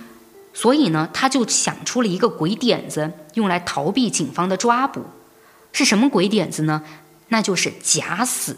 [0.54, 5.04] 所以呢，他就想出了一个鬼点子，用来逃避警方的抓捕。
[5.72, 6.82] 是什么鬼点子呢？
[7.28, 8.56] 那就是假死。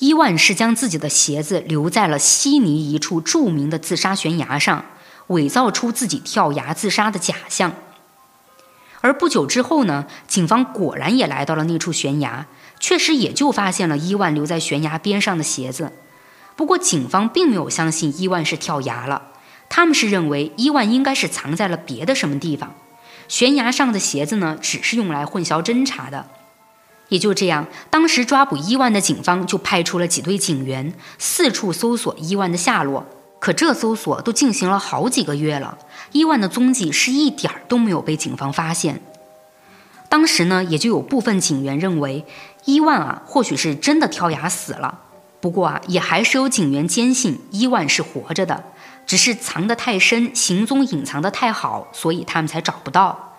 [0.00, 4.84] 伊万是将自己的鞋子留在了悉尼一处著名的自杀悬崖上，
[5.28, 7.72] 伪造出自己跳崖自杀的假象。
[9.04, 12.46] 而不久之后呢，警方果然也来到了那处悬崖，
[12.80, 15.92] 确实也就发现了伊万留在悬崖边上的鞋子。
[16.56, 19.20] 不过，警方并没有相信伊万是跳崖了，
[19.68, 22.74] 他们是认为伊万应该是藏在了别的什么地方。
[23.28, 26.26] 悬崖上的鞋子呢，只是用来混淆侦查的。
[27.10, 33.06] 也就这样，当时抓捕伊万的警方就派出了几队警员，四处搜索伊万的下落。
[33.38, 35.76] 可这搜索都进行了好几个月了，
[36.12, 39.02] 伊万的踪迹是一点儿都没有被警方发现。
[40.08, 42.24] 当时呢，也就有部分警员认为，
[42.64, 45.00] 伊万啊，或许是真的跳崖死了。
[45.40, 48.64] 不过啊，也还是有警员坚信伊万是活着的，
[49.06, 53.36] 只是藏得太深，行踪隐藏得太好，所以他们才找不到。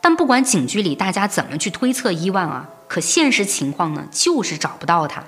[0.00, 5.22] 但不管警局里大家怎么去推测伊万啊，可现实情况呢，就是找不到他。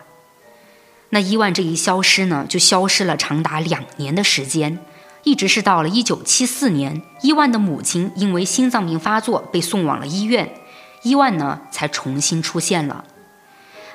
[1.11, 4.78] 那伊万这一消失呢，就消失了长达两年的时间，
[5.24, 10.54] 一直是到了一九七四年，伊万的母亲因为心脏病发作被送往了医院，
[11.02, 13.04] 伊万呢才重新出现了。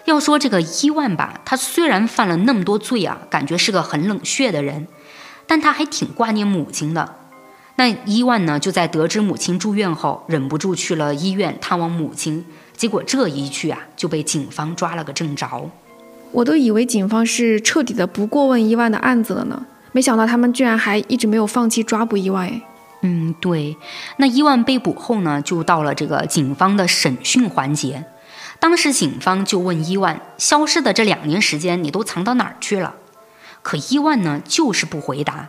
[0.03, 4.87] 要说这个伊万吧，他虽然犯了那么多罪啊，感觉是个很冷血的人，
[5.47, 7.15] 但他还挺挂念母亲的。
[7.77, 12.45] 那伊万呢，就在得知母亲住院后，忍不住去了医院探望母亲。
[12.75, 15.71] 结果这一去啊，就被警方抓了个正着。
[16.35, 22.61] 我都以为警方是彻底的不过问伊万的案子了呢，没想到他们居然还一直没有放弃抓捕伊万。
[23.03, 23.77] 嗯，对。
[24.17, 28.03] 那伊万被捕后呢，就到了这个警方的审讯环节。
[28.59, 32.95] 当时警方就问伊万：“消失的这两年时间，你都藏到哪儿去了？”
[33.63, 35.47] 可伊万呢，就是不回答。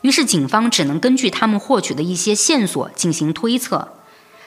[0.00, 3.92] 于是警方只能根据他们获取的一些线索进行推测。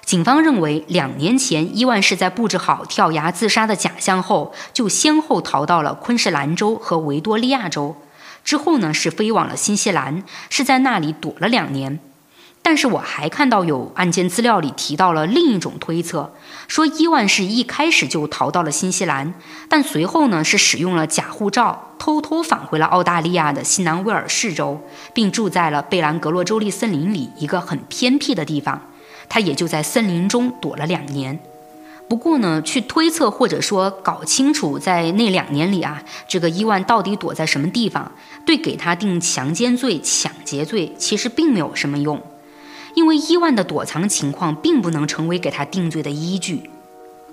[0.10, 7.96] 警方认为，两年前伊万是在布置好跳崖自杀的假象后，就先后逃到了昆士兰州和维多利亚州，
[8.44, 12.00] 之后呢是飞往了新西兰，是在那里躲了两年。
[12.64, 16.34] 但是我还看到有案件资料里提到了另一种推测，
[16.68, 19.36] 说伊万是一开始就逃到了新西兰，
[19.70, 24.82] 但随后呢是使用了假护照，偷偷返回了澳大利亚的西南威尔士州，
[25.14, 28.82] 并住在了贝兰格洛州立森林里一个很偏僻的地方，
[29.30, 31.40] 他也就在森林中躲了两年。
[32.10, 38.12] 不过呢，去推测或者说搞清楚在那两年里啊，这个伊万到底躲在什么地方，
[38.44, 42.20] 对给他定强奸罪、抢劫罪其实并没有什么用。
[42.96, 46.72] 因为伊万的躲藏情况并不能成为给他定罪的依据，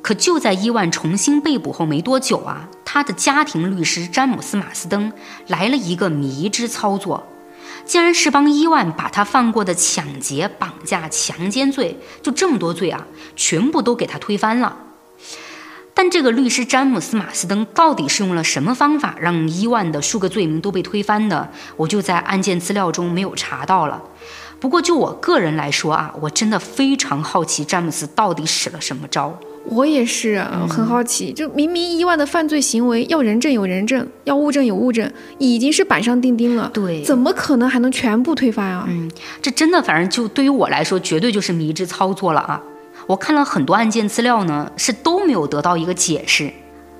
[0.02, 5.10] 可就在伊万重新被捕后没多久啊，他的家庭律师詹姆斯·马斯登
[5.46, 7.26] 来了一个迷之操作，
[7.86, 13.06] 竟然是帮伊万把他犯过的抢劫、绑架、强奸罪，就这么多罪啊，
[13.36, 14.76] 全部都给他推翻了。
[15.94, 21.48] 但这个律师詹姆斯·马斯登到底是用了什么方法让伊万的数个罪名都被推翻的？
[21.76, 24.02] 我就在案件资料中没有查到了。
[24.60, 29.38] 不过，就我个人来说啊，我真的非常好奇詹姆斯到底使了什么招。
[29.68, 36.70] 我也是很好奇，就明明伊万的犯罪行为要人证有人证，要物证有物证，已经是板上钉钉了。
[36.72, 38.84] 对，怎么可能还能全部推翻啊？
[38.88, 39.10] 嗯，
[39.42, 42.62] 这真的，反正就对于我来说，绝对就是迷之操作了啊！
[43.06, 46.50] 我看了很多案件资料呢，是都没有得到一个解释。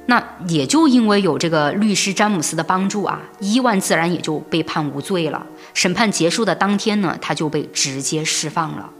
[0.09, 5.45] 那也就因为有这个律师詹姆斯的帮助啊，伊万自然也就被判无罪了。
[5.75, 8.91] 审判结束的当天呢，他就被直接释放了。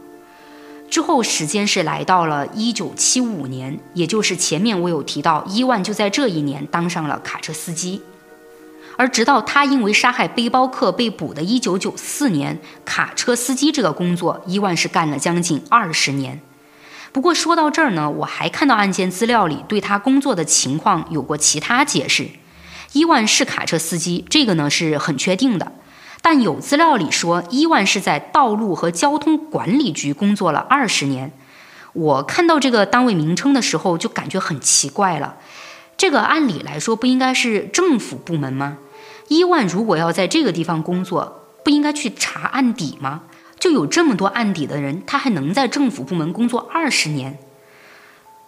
[0.89, 8.01] 之后时间是来到了一九七五年，也就是前面我有提到，伊万就在这一年当上了卡车司机。
[8.95, 16.41] 而直到他因为杀害背包客被捕的一九九四年，卡车司机这个工作，伊万是干了将近二十年。
[17.11, 22.27] 不过说到这儿呢，我还看到案件资料里对他工作的情况有过其他解释。
[22.93, 25.73] 伊万是卡车司机，这个呢是很确定的。
[26.21, 31.31] 但有资料里说，伊万是在道路和交通管理局工作了二十年。
[31.93, 35.37] 我看到这个单位名称的时候，就感觉很奇怪了。
[35.95, 38.77] 这个按理来说不应该是政府部门吗？
[39.29, 43.23] 伊万如果要在这个地方工作，不应该去查案底吗？
[43.59, 47.39] 就有这么多案底的人，他还能在政府部门工作二十年？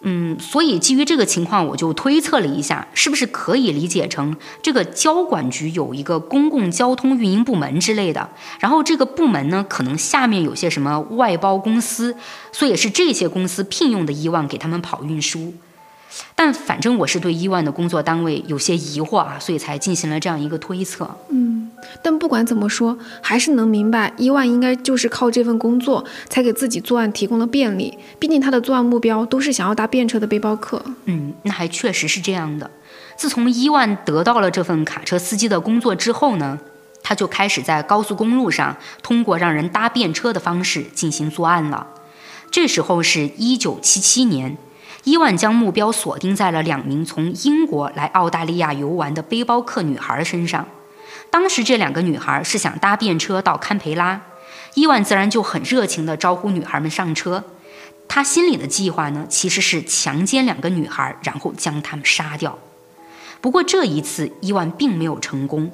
[0.02, 8.30] 嗯，所以基于这个情况，我就推测了一下，是不是可以理解成这个交管局有一个公共交通运营部门之类的，
[8.60, 12.16] 然后这个部门呢，可能下面有些什么外包公司，
[12.54, 15.54] 所以是这些公司聘用的伊万给他们跑运输。
[16.36, 21.10] 但反正我是对伊万的工作单位有些疑惑啊，所以才进行了这样一个推测。
[21.30, 21.70] 嗯，
[22.02, 27.98] 但不管怎么说，还是能明白伊万应该就是靠这份工作才给自己作案提供了便利。
[28.18, 30.84] 毕竟他的作案目标都是想要搭便车的背包客。
[31.06, 32.70] 嗯，那还确实是这样的。
[33.16, 36.58] 自从伊万得到了这份卡车司机的工作之后呢，
[37.04, 41.86] 他就开始在高速公路上通过让人搭便车的方式进行作案了。
[42.50, 44.58] 这时候是一九七七年。
[45.10, 50.68] 伊万将目标锁定在了两名从英国来澳大利亚游玩的背包客女孩身上。
[51.32, 54.22] 当时这两个女孩是想搭便车到堪培拉，
[54.76, 57.44] 伊万自然就很热情地招呼女孩们上车。
[58.08, 62.60] 他心里的计划呢，其实是强奸两个女孩，然后将她们杀掉。
[63.42, 65.72] 不过这一次伊万并没有成功。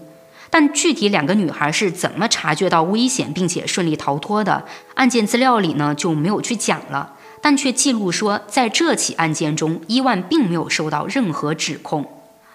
[0.49, 4.63] 但具体两个女孩是怎么察觉到危险并且顺利逃脱的，
[4.93, 7.11] 案件资料里呢就没有去讲了。
[7.45, 12.03] 但却记录说，在这起案件中，伊万并没有受到任何指控。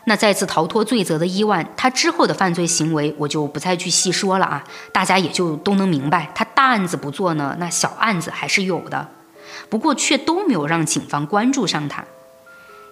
[0.06, 9.06] 那再次逃脱罪责的伊万，他之后的犯罪行为我就不再去细说了啊，大家也就都能明白，他大案子不做呢，那小案子还是有的，
[9.68, 12.04] 不过却都没有让警方关注上他。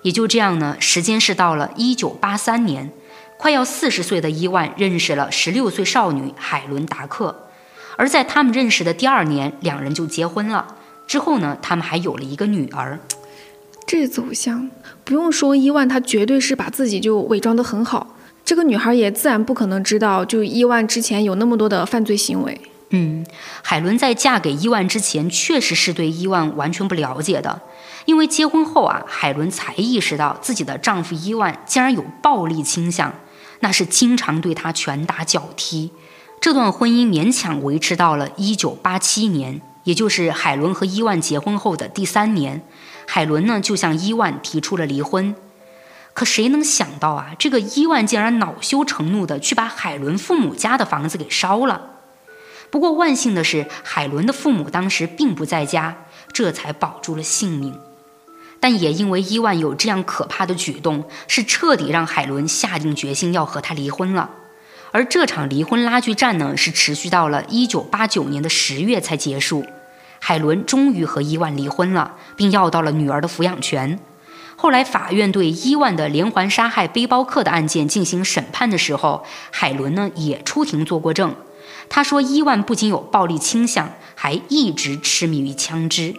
[0.02, 2.92] 也就这样呢，时间是到了一九八三年，
[3.38, 7.48] 快要四十岁的伊万认识了十六岁少女海伦达克，
[7.96, 10.76] 而在他们认识的第二年，两人就结婚了。
[11.08, 13.00] 之后呢，他们还有了一个女儿。
[13.84, 14.70] 这走向
[15.02, 18.14] 不用说，伊万他绝对是把自己就伪装得很好。
[18.44, 22.60] 这个女孩也自然不可能知道，就伊万之前有那么多的犯罪行为。
[22.90, 23.26] 嗯，
[23.62, 27.60] 海伦在嫁给伊万之前，确实是对伊万完全不了解的。
[28.04, 33.12] 因为结婚后啊，海伦才意识到自己的丈夫伊万竟然有暴力倾向，
[33.60, 35.90] 那是经常对她拳打脚踢。
[36.40, 42.60] 这段婚姻勉强维持到了一九八七年，也就是海伦和伊万结婚后的第三年。
[43.06, 45.34] 海伦呢，就向伊万提出了离婚，
[46.12, 51.92] 可谁能想到啊，这个伊万竟然恼羞成怒的去把海伦父母家的房子给烧了。
[52.68, 57.74] 不过万幸的是，海伦的父母当时并不在家，这才保住了性命。
[58.60, 64.28] 但也因为伊万有这样可怕的举动，是彻底让海伦下定决心要和他离婚了。
[64.90, 69.64] 而这场离婚拉锯战呢，是持续到了一九八九年的十月才结束。
[70.20, 73.98] 海伦终于和伊万离婚了，并要到了女儿的抚养权。
[74.56, 81.34] 后来，法院对伊万的连环杀害背包客的案件进行审判的时候，海伦呢也出庭做过证。
[81.88, 86.14] 他说，伊万不仅有暴力倾向，还一直痴迷于枪支。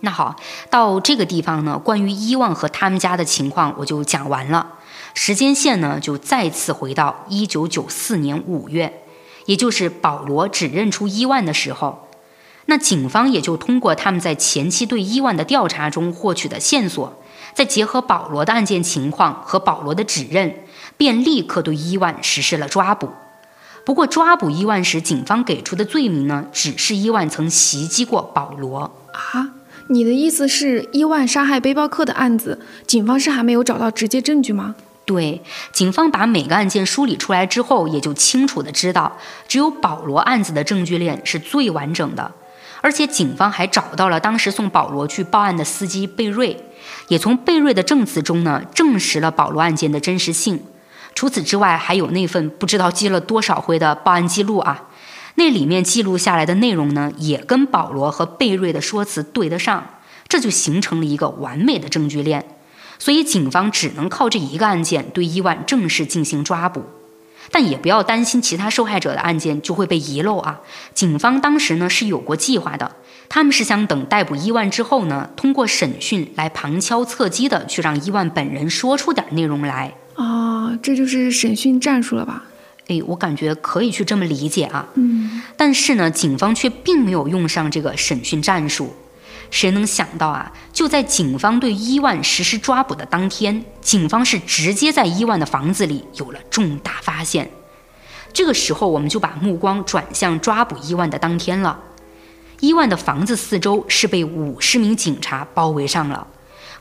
[0.00, 0.34] 那好，
[0.70, 4.66] 到这个地方呢，关于伊万和他们家的情况我就讲完了。
[5.12, 9.04] 时间线呢，就再次回到一九九四年五月，
[9.44, 12.08] 也就是保罗指认出伊万的时候。
[12.72, 20.54] 那警方也就通过他们在前期对伊万的调查中获取的线索，再结合保罗的案件情况和保罗的指认，
[20.96, 23.10] 便立刻对伊万实施了抓捕。
[23.84, 29.50] 不过抓捕伊万时，警方给出的罪名呢，只是伊万曾袭击过保罗啊。
[29.88, 34.76] 你的意思是，伊万杀害背包客的案子，警方是还没有找到直接证据吗？
[35.04, 35.42] 对，
[35.74, 42.32] 警方把每个案件梳理出来之后，也就清楚的知道，只有保罗案子的证据链是最完整的。
[42.82, 46.62] 而且警方还找到了当时送保罗去报案的司机贝瑞，
[47.08, 50.62] 也从贝瑞的证词中呢证实了保罗案件的真实性。
[51.14, 54.88] 除此之外，还有那份不知道记了多少回的报案记录啊，
[55.36, 59.86] 那里面记录下来的内容呢也跟保罗和贝瑞的说辞对得上，
[60.26, 62.44] 这就形成了一个完美的证据链。
[62.98, 66.84] 所以警方只能靠这一个案件对伊万正式进行抓捕。
[67.52, 70.60] 但也不要担心其他受害者的案件就会被遗漏啊！
[70.94, 72.90] 警方当时呢是有过计划的，
[73.28, 82.44] 他们是想等逮捕伊万之后呢，通过审讯来旁敲侧击的去让伊万本人说出点内容来啊，这就是审讯战术了吧？
[82.88, 84.88] 哎，我感觉可以去这么理解啊。
[84.94, 88.94] 嗯，但是呢，警方却并没有用上这个审讯战术。
[89.52, 90.50] 谁能想到啊？
[90.72, 97.48] 就在警方对伊万实施抓捕的当天，警方是直接在伊万的房子里有了重大发现。
[98.32, 101.78] 这个时候，我们就把目光转向抓捕伊万的当天了。
[102.60, 106.26] 伊万的房子四周是被五十名警察包围上了。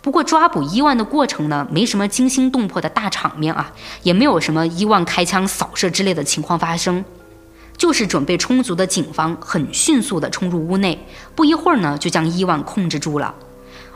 [0.02, 7.04] 不过，抓捕伊万的过程呢，没什么惊心动魄的大场面啊，也没有什么伊万开枪扫射之类的情况发生。
[7.82, 11.04] 就是准备充足的警方很迅速地冲入屋内，
[11.34, 13.34] 不一会儿呢，就将伊万控制住了。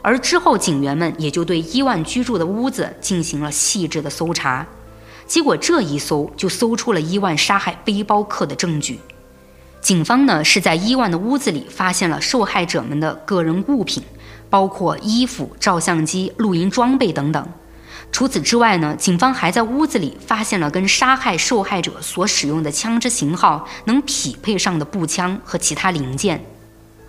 [0.02, 4.66] 而之后，警员们也就对伊万居住的屋子进行了细致的搜查。
[5.28, 9.00] 结果这一搜就搜出了伊万杀害背包客的证据。
[9.82, 14.02] 警方呢是在伊万的屋子里发现了受害者们的个人物品，
[14.50, 17.48] 包括衣服、照相机、露营装备等等。
[18.16, 26.42] 除此之外呢，警方还在屋子里发现了跟杀害受害者所使用的枪支型号能匹配上的步枪和其他零件。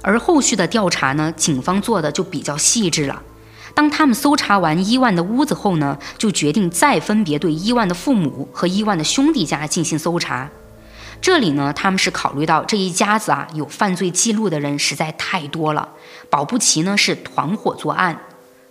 [0.02, 3.22] 而后续的调查呢，警方做的就比较细致了。
[3.72, 10.50] 当他们搜查完伊万的屋子后呢，就决定再分别对伊万的父母和伊万的兄弟家进行搜查。
[11.22, 15.90] 这里呢，他们是考虑到这一家子啊有犯罪记录的人实在太多了，
[16.28, 18.18] 保不齐呢是团伙作案。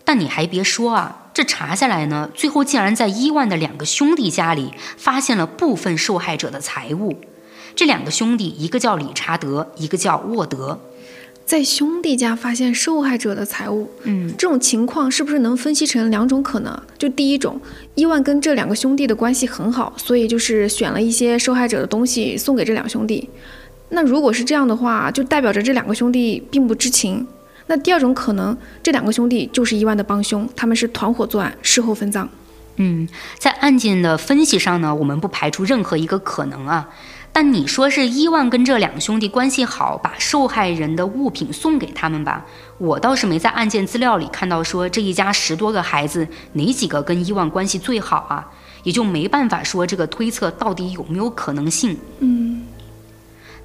[0.06, 1.24] 但你还别说啊。
[1.34, 7.20] 这查下来呢，最后竟然在伊万的两个兄弟家里发现了部分受害者的财物。
[7.76, 10.80] 这两个兄弟，一个叫理查德，一个叫沃德，
[11.44, 13.92] 在兄弟家发现受害者的财物。
[14.04, 16.82] 嗯，这种情况是不是能分析成两种可能？
[16.98, 17.60] 就第一种，
[17.96, 23.30] 伊万跟这两个兄弟的关系很好，所以就是选了一些受害者的东西送给这两兄弟。
[23.90, 27.28] 那如果是这样的话，就代表着这两个兄弟并不知情。
[27.68, 32.28] 那第二种可能，这两个兄弟就是伊万的帮凶，他们是团伙作案，事后分赃。
[32.78, 36.90] 嗯，在案件的分析上呢，我们不排除任何一个可能啊。
[37.32, 42.46] 但你说是伊万跟这两兄弟关系好，把受害人的物品送给他们吧？
[42.78, 48.48] 我倒是没在案件资料里看到说这一家十多个孩子哪几个跟伊万关系最好啊，
[48.84, 51.98] 也就没办法说这个推测到底有没有可能性。
[52.20, 52.45] 嗯，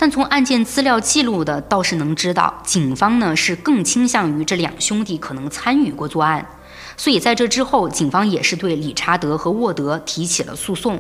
[0.00, 6.48] 但从案件资料记录的倒是能知道，警方呢是更倾向于这两兄弟可能参与过作案，
[6.96, 10.98] 所以在这之后，警方也是对理查德和沃德提起了诉讼。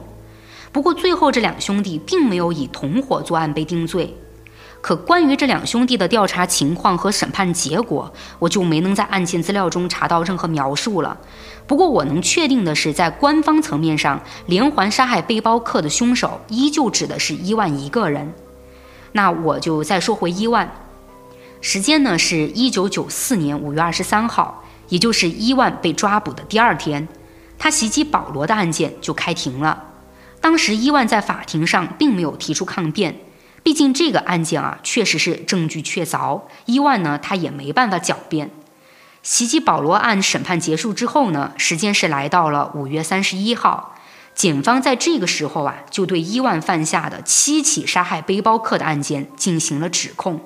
[0.70, 4.14] 不过最后这两兄弟并没有以同伙作案被定罪，
[4.82, 11.16] 可关于这两兄弟的调查情况和审判结果，我就没能在案件资料中查到任何描述了。
[11.66, 18.30] 不过我能确定的是，在官方层面上，连环杀害背包客的凶手依旧指的是伊万一个人。
[19.12, 20.70] 那我就再说回伊万，
[21.60, 27.08] 时间呢是一九九四年五月二十三号，也就是伊万被抓捕的第二天，
[27.58, 29.84] 他袭击保罗的案件就开庭了。
[30.40, 33.20] 当时伊万在法庭上并没有提出抗辩，
[33.62, 38.50] 毕竟这个案件啊确实是证据确凿，伊万呢他也没办法狡辩。
[39.22, 43.94] 袭击保罗案审判结束之后呢，时间是来到了五月三十一号，
[44.40, 50.40] 警方在这个时候啊就对伊万犯下的七起杀害背包客的案件进行了指控。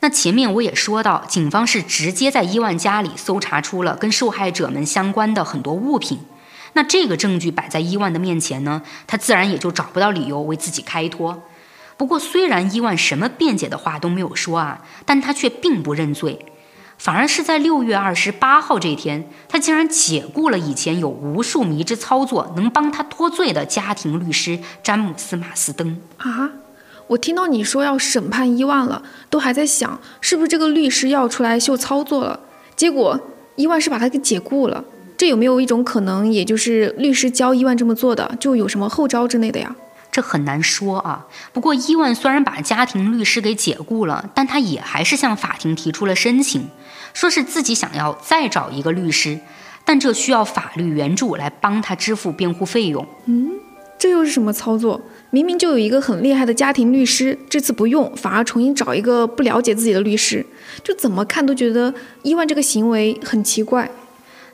[0.00, 6.18] 那前面我也说到，警方是直接在伊万家里搜查出了跟受害者们相关的很多物品。
[6.72, 11.42] 那这个证据摆在伊万的面前呢，他自然也就找不到理由为自己开脱。
[11.98, 16.46] 不过，虽然伊万什么辩解的话都没有说啊，但他却并不认罪，
[16.98, 26.50] 反而是在六月二十八号这天，他竟然解雇了以前有无数迷之操作能帮他脱罪的家庭律师詹姆斯·马斯登啊！
[27.08, 32.40] 我听到你说要审判伊万了，都还在想是不是这个律师要出来秀操作了，
[32.74, 33.20] 结果
[33.56, 34.82] 伊万是把他给解雇了。
[35.16, 39.76] 这有没有一种可能，也就是律师教伊万这么做的，就有什么后招之类的呀？
[40.10, 41.26] 这很难说啊。
[41.52, 46.68] 不过伊万虽然把家庭律师给解雇了，但他也还是向法庭提出了申请，
[47.14, 49.40] 说是自己想要再找一个律师，
[49.86, 53.06] 但这需要法律援助来帮他支付辩护费用。
[53.24, 53.52] 嗯，
[53.98, 55.00] 这又是什么操作？
[55.30, 60.44] 明明就有一个很厉害的家庭律师，这次不用，反而重新找一个不了解自己的律师，
[60.82, 61.92] 就怎么看都觉得
[62.22, 63.90] 伊万这个行为很奇怪。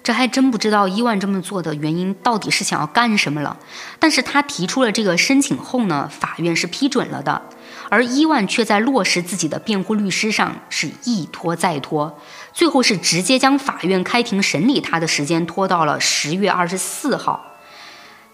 [0.02, 3.58] 这还真不知道伊万这么做的原因到底是想要干什么了。
[3.98, 7.42] 但是他提出了这个申请后呢，法院是批准了的。
[7.90, 12.18] 而伊万却在落实自己的辩护律师上是一拖再拖，
[12.52, 17.46] 最后是直接将法院开庭审理他的时间拖到了十月二十四号。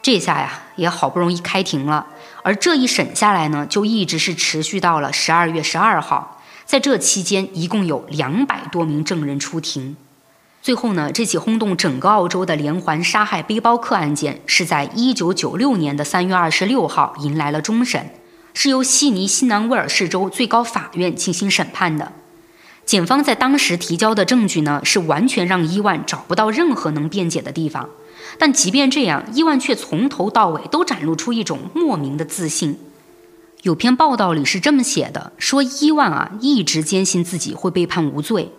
[0.02, 2.06] 这下呀，也好不容易开庭了。
[2.42, 6.40] 而这一审下来呢，就一直是持续到了十二月十二号。
[6.64, 9.96] 在这期间，一共有两百多名证人出庭。
[10.62, 18.10] 最后呢，这起轰动整个澳洲的连环杀害背包客案件，是在一九九六年的三月二十六号迎来了终审，
[18.54, 22.12] 是由悉尼新南威尔士州最高法院进行审判的。
[22.86, 27.90] 检方在当时提交的证据呢，是完全让伊万找不到任何能辩解的地方。
[28.38, 32.78] 但即便这样，伊万却从头到尾都展露出一种莫名的自信。
[33.62, 38.52] 有篇报道里是这么写的：说伊万啊，一直坚信自己会被判无罪。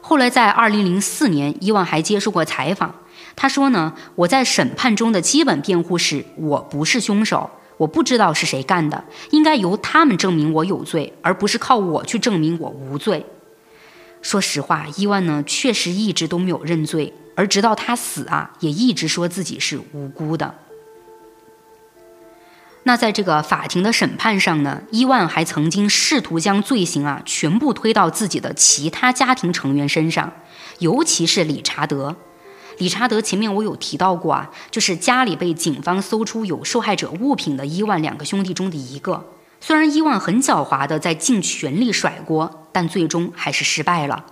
[0.00, 2.94] 后来，在二零零四年，伊万还接受过采访。
[3.34, 13.26] 他说呢：“我在审判中的基本辩护是，我不是凶手，我不知道是谁干的，应该由他们证明我有罪，而不是靠我去证明我无罪。”
[14.24, 20.54] 说实话，伊万呢，确实一直都没有认罪，而直到他死啊，也一直说自己是无辜的。
[22.84, 30.32] 那在这个法庭的审判上呢，伊万还曾经试图将罪行啊全部推到自己的其他家庭成员身上，
[30.78, 32.16] 尤其是理查德。
[32.78, 39.33] 理查德前面我有提到过啊，就是家里被警方搜出有受害者物品的伊万两个兄弟中的一个。
[39.66, 44.22] 虽然伊万很狡猾地在尽全力甩锅，但最终还是失败了。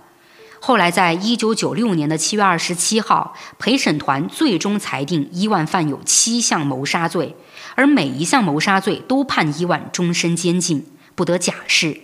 [0.59, 7.35] 后来在一九九六年的七月二十七号，陪审团最终裁定伊万犯有七项谋杀罪。
[7.73, 10.85] 而每一项谋杀罪都判伊万终身监禁，
[11.15, 11.99] 不得假释。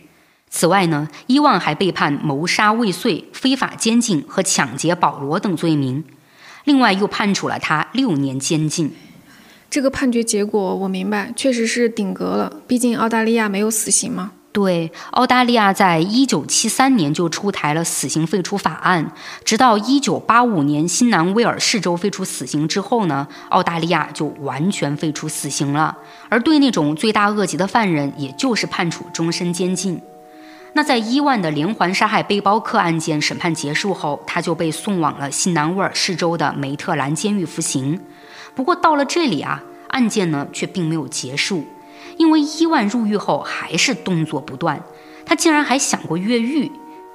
[0.50, 6.04] 此外呢，伊万还被判谋杀未遂、非法监禁和抢劫保罗等罪名，
[6.64, 8.92] 另外又判处了他六年监禁。
[9.70, 12.52] 这个判决结果我明白，确实是顶格了。
[12.66, 14.32] 毕竟澳大利亚没有死刑嘛。
[14.52, 19.12] 对，澳大利亚在一九七三年就出台了死刑废除法案，
[19.44, 25.96] 直到一九八五年新南威尔士州废除死刑之后呢，澳大利亚就完全废除死刑了，
[26.30, 30.02] 而对那种罪大恶极的犯人，也就是判处终身监禁。
[30.74, 38.00] 那在伊万的连环杀害背包客案件审判结束后，他就被送往了新南威尔士州的梅特兰监狱服刑。
[38.60, 41.64] 不过到了这里啊，案件呢却并没有结束，
[42.18, 44.84] 因为伊万入狱后还是动作不断，
[45.26, 46.70] 他竟然还想过越狱。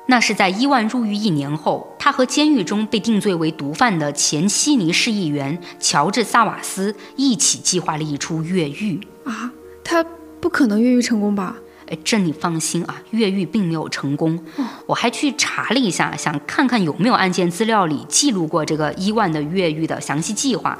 [0.06, 9.52] 那是在伊万入狱一年后，他和监狱中被定罪为毒贩的前悉尼市议员乔治·萨瓦斯一起计划了一出越狱啊！
[9.84, 10.02] 他
[10.40, 11.56] 不可能越狱成功吧？
[11.88, 14.38] 哎，这你放心啊，越狱并没有成功。
[14.86, 20.78] 我还去查了一下，想看看有没有案件资料里记录过这个伊万的越狱的详细计划，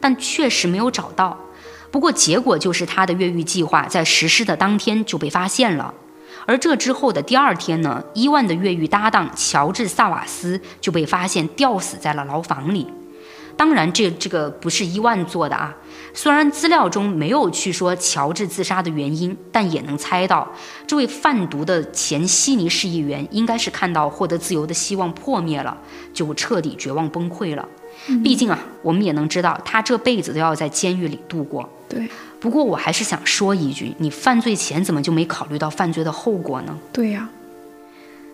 [0.00, 1.38] 但确实没有找到。
[1.90, 5.92] 不过结果就是他的越狱计划在实施的当天就被发现了。
[6.46, 12.86] 而这之后的第二天呢，伊万的越狱搭档乔治·萨瓦斯就被发现吊死在了牢房里。
[13.56, 15.76] 当然，这这个不是伊万做的啊。
[16.12, 20.50] 虽然资料中没有去说乔治自杀的原因，但也能猜到，
[20.86, 25.76] 这位贩毒的前悉尼市议员应该是看到获得自由的希望破灭了，
[26.12, 27.66] 就彻底绝望崩溃了。
[28.24, 31.68] 毕竟啊，我们也能知道，他这辈子都要在监狱里度过。
[31.88, 32.08] 对。
[32.40, 36.78] 不过我还是想说一句，你犯罪前怎么就没考虑到犯罪的后果呢？
[36.92, 37.28] 对呀。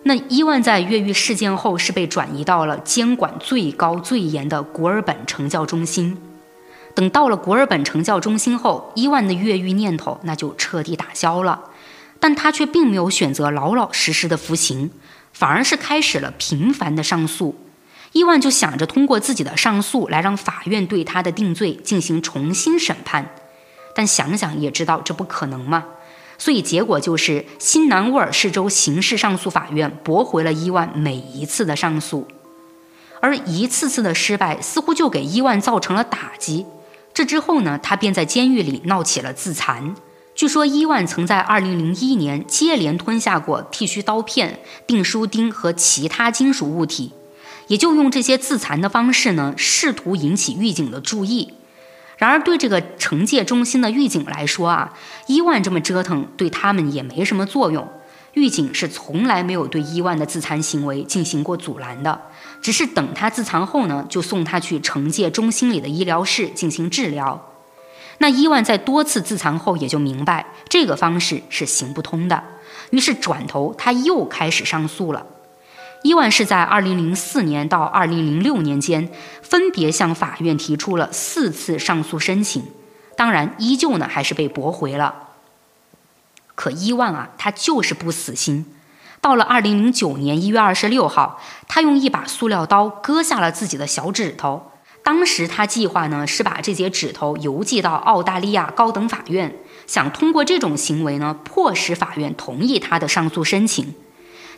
[0.03, 6.17] 那伊万在越狱事件后是被转移到了监管最高最严的古尔本惩教中心。
[6.97, 11.65] 等到了古尔本惩教中心后，伊万的越狱念头那就彻底打消了。
[12.19, 14.89] 但他却并没有选择老老实实的服刑，
[15.31, 17.53] 反而是开始了频繁的上诉。
[18.13, 23.35] 伊万就想着通过自己的上诉来让法院对他的定罪进行重新审判。
[23.93, 25.85] 但想想也知道这不可能嘛，
[26.39, 32.27] 所以结果就是新南威尔士州刑事上诉法院驳回了伊万每一次的上诉，
[33.21, 36.65] 而一次次的失败似乎就给伊万造成了打击。
[37.17, 39.95] 这之后呢，他便在监狱里闹起了自残。
[40.35, 47.13] 据说伊万曾在2001年接连吞下过剃须刀片、订书钉和其他金属物体，
[47.69, 51.55] 也就用这些自残的方式呢，试图引起狱警的注意。
[52.17, 54.93] 然而，对这个惩戒中心的狱警来说啊，
[55.25, 57.89] 伊万这么折腾对他们也没什么作用。
[58.33, 62.21] 狱警是从来没有对伊万的自残行为进行过阻拦的，
[62.61, 67.53] 只是等他自残后呢，就送他去惩戒中心里的医疗室进行治疗。
[68.19, 72.43] 那伊万在多次自残后也就明白这个方式是行不通的，
[72.89, 75.25] 于是转头他又开始上诉了。
[76.03, 79.09] 伊万是在2004年到2006年间，
[79.41, 82.63] 分别向法院提出了四次上诉申请，
[83.15, 85.29] 当然依旧呢还是被驳回了。
[86.55, 88.65] 可伊万啊，他就是不死心。
[89.19, 94.71] 到了2009年1月26号，他用一把塑料刀割下了自己的小指头。
[95.03, 103.93] 当时他计划呢是把这节指头邮寄到澳大利亚高等法院，想通过这种行为呢迫使法院同意他的上诉申请。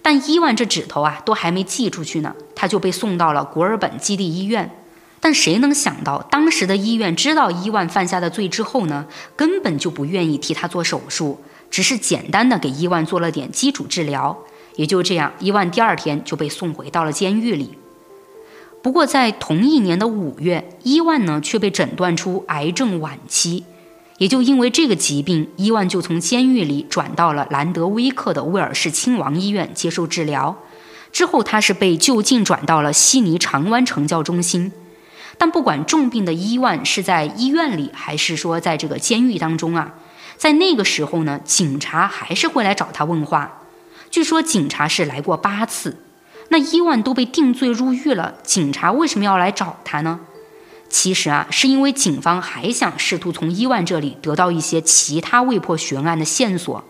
[0.01, 4.75] 但伊万这指头啊，都还没寄出去呢，他就被送到了古尔本基地医院。
[5.19, 9.05] 但谁能想到，当时的医院知道伊万犯下的罪之后呢，
[9.35, 14.37] 根本就不愿意替他做手术，只是简单的给伊万做了点基础治疗。
[14.75, 17.77] 也就这样，伊万第二天就被送回到了监狱里。
[18.81, 23.65] 不过在同一年的五月，伊万呢却被诊断出癌症晚期。
[24.19, 30.57] 也就因为这个疾病，伊万就从监狱里转到了兰德威克的威尔士亲王医院接受治疗。
[31.11, 34.71] 之后，他是被就近转到了悉尼长湾成教中心。
[35.37, 39.93] 但不管重病的伊万是在医院里，还是说在这个监狱当中啊，
[40.39, 43.59] 在那个时候呢，警察还是会来找他问话。
[44.09, 45.97] 据说警察是来过八次。
[46.47, 50.21] 那伊万都被定罪入狱了，警察为什么要来找他呢？
[50.89, 56.83] 其实啊，是因为警方还想试图从伊万这里得到一些其他未破悬案的线索。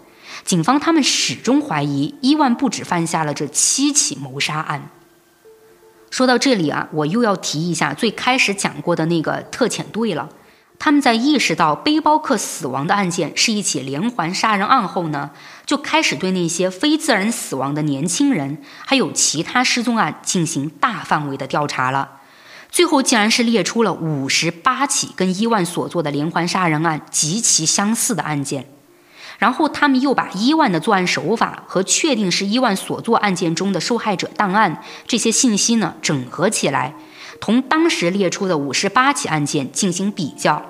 [0.46, 4.92] 警方他们始终怀疑伊万不止犯下了这七起谋杀案。
[6.12, 10.30] 说到这里啊，我又要提一下最开始讲过的那个特遣队了。
[10.80, 15.32] 他们在意识到背包客死亡的案件是一起连环杀人案后呢，
[15.66, 22.12] 就开始对那些非自然死亡的年轻人，还有其他失踪案进行大范围的调查了。
[22.72, 28.70] 最后竟然是列出了五十八起跟伊万所做的连环杀人案极其相似的案件，
[29.38, 36.94] 然后他们又把伊万的作案手法和确定是伊万所做案件中的受害者档案这些信息呢整合起来，
[37.40, 40.64] 同当时列出的五十八起案件进行比较，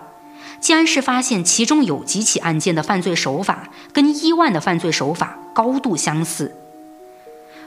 [0.60, 6.56] 竟然是发现其中有几起案件的犯罪手法跟伊万的犯罪手法高度相似。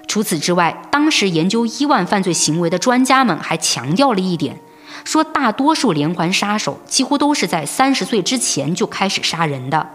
[0.07, 4.59] 除此之外，当时研究伊万犯罪行为的专家们还强调了一点，
[5.05, 9.89] 说大多数连环杀手几乎都是在三十岁之前就开始杀人的。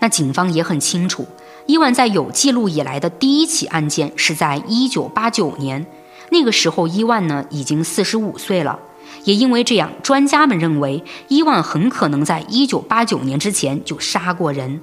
[0.00, 1.26] 那警方也很清楚，
[1.66, 5.86] 伊万在有记录以来的第一起案件是在一九八九年，
[6.32, 8.78] 那个时候伊万呢已经四十五岁了。
[9.24, 14.80] 也因为这样，专家们认为伊万很可能在一九八九年之前就杀过人。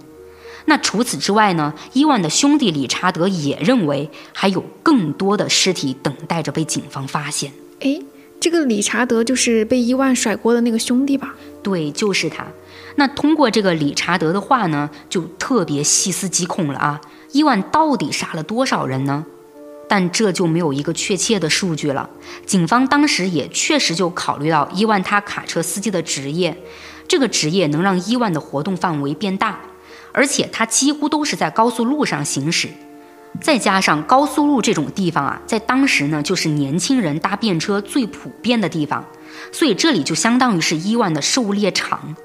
[0.65, 1.73] 那除此之外呢？
[1.93, 7.51] 伊万的兄弟理查德也认为还有更多的尸体等待着被警方发现。
[7.80, 8.01] 诶，
[8.39, 11.34] 这个理查德就是被伊万甩锅的那个兄弟吧？
[11.63, 12.45] 对，就是他。
[12.95, 17.01] 那通过这个理查德的话呢，就特别细思极恐了啊！
[17.31, 19.26] 伊万到底杀了多少人呢？
[19.90, 22.10] 但这就没有一个确切的数据了。
[22.45, 26.56] 警方当时也确实就考虑到伊万他卡车司机的职业，
[27.07, 29.60] 这个职业能让伊万的活动范围变大。
[30.11, 32.68] 而且他几乎都是在高速路上行驶，
[33.40, 39.06] 再加上高速路这种地方啊，在当时呢就是年轻人搭便车最普遍的地方，
[39.52, 42.16] 所以这里就相当于是伊万的狩猎场。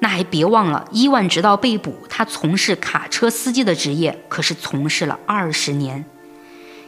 [0.00, 6.04] 那还别忘了，伊万直到被捕，他从事卡车司机的职业可是从事了二十年。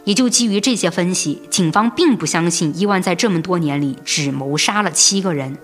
[0.04, 5.56] 也就基于这些分析，警方并不相信伊万在这么多年里只谋杀了七个人。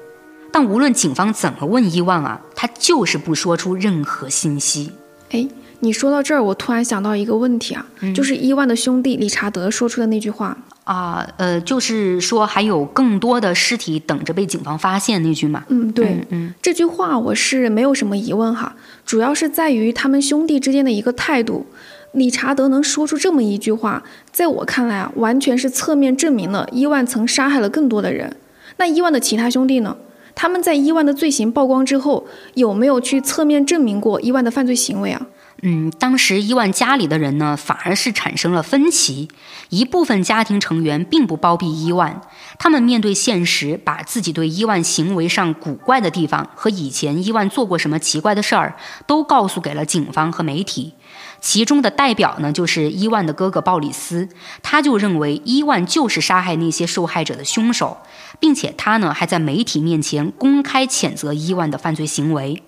[0.52, 4.90] 但无论警方怎么问伊万啊，他就是不说出任何信息。
[5.30, 5.46] 哎，
[5.78, 15.62] 你说到这儿，我突然想到一个问题啊，就是伊万的兄弟理查德说出的那句话啊，呃，就是说还有更多的尸体等着被警方发现那句嘛。
[15.68, 18.74] 嗯，对，嗯，这句话我是没有什么疑问哈，
[19.06, 21.66] 主要是在于他们兄弟之间的一个态度。
[22.12, 28.36] 理查德能说出这么一句话，在我看来啊，完全是侧面证明了伊万曾杀害了更多的人。
[28.78, 29.96] 那伊万的其他兄弟呢？
[30.34, 35.26] 他们在伊万的罪行曝光之后，有没有去侧面证明过伊万的犯罪行为啊？
[35.62, 39.28] 嗯，当时伊万家里的人呢，反而是产生了分歧。
[39.68, 42.22] 一部分家庭成员并不包庇伊万，
[42.58, 48.74] 他们面对现实，把自己对伊万行为上古怪的地方和以前伊万做过什么奇怪的事儿，
[49.06, 50.94] 都告诉给了警方和媒体。
[51.40, 54.28] 其中的代表呢，就是伊万的哥哥鲍里斯，
[54.62, 57.96] 他就认为伊万就是杀害那些受害者的凶手，
[58.38, 62.62] 并且他呢还在媒体面前公开谴责伊万的犯罪行为。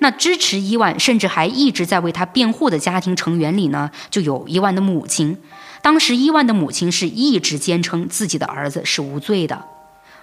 [0.00, 5.38] 那支持伊万，甚至还一直在为他辩护的家庭成员里呢，就有伊万的母亲。
[5.80, 9.64] 当时伊万的母亲是一直坚称自己的儿子是无罪的，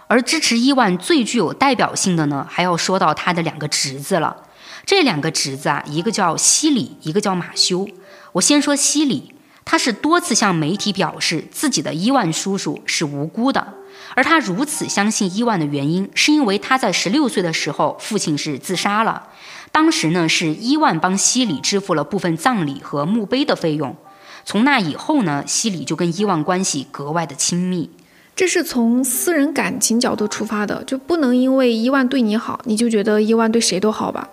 [0.08, 4.36] 而支持伊万最具有代表性的呢，还要说到他的两个侄子了。
[4.86, 7.88] 这两个侄子啊，一个叫西里，一个叫马修。
[8.34, 9.34] 我先说西里，
[9.64, 13.76] 他是多次向媒体表示自己的伊万叔叔是无辜的，
[14.14, 19.30] 而他如此相信伊万的原因，是因为他在十六岁的时候父亲是自杀了，
[19.72, 23.96] 当时呢是伊万帮西里支付了部分葬礼和墓碑的费用。
[24.44, 27.90] 从那以后呢，西里就跟伊万关系格外的亲密。
[28.36, 34.28] 这是从私人感情角度出发的，就不能因为伊万对你好，你就觉得伊万对谁都好吧？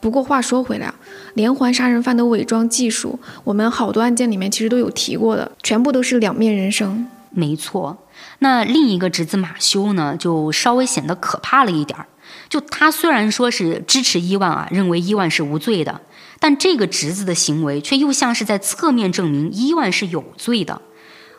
[0.00, 0.94] 不过话说回来啊，
[1.34, 7.08] 连环杀人犯的伪装技术，我们好多案件里面其实都有提过的，全部都是两面人生。
[7.30, 7.98] 没错，
[8.38, 12.06] 那另一个侄子马修呢，就稍微显得可怕了一点儿。
[12.48, 16.00] 就他虽然说是支持伊万啊，认为伊万是无罪的，
[16.38, 20.80] 但这个侄子的行为却又像是在侧面证明伊万是有罪的。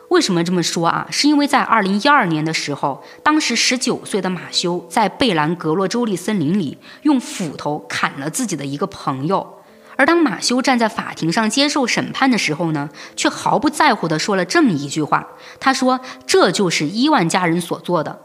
[0.08, 1.06] 为什么这么说啊？
[1.10, 9.58] 是因为在二零一二年的时候，当时十九岁的马修在贝兰格洛州立森林里用斧头砍了自己的一个朋友，
[9.96, 15.26] 而当马修站在法庭上接受审判的时候呢，却毫不在乎地说了这么一句话
[15.58, 18.20] ：“他说这就是伊万家人所做的。”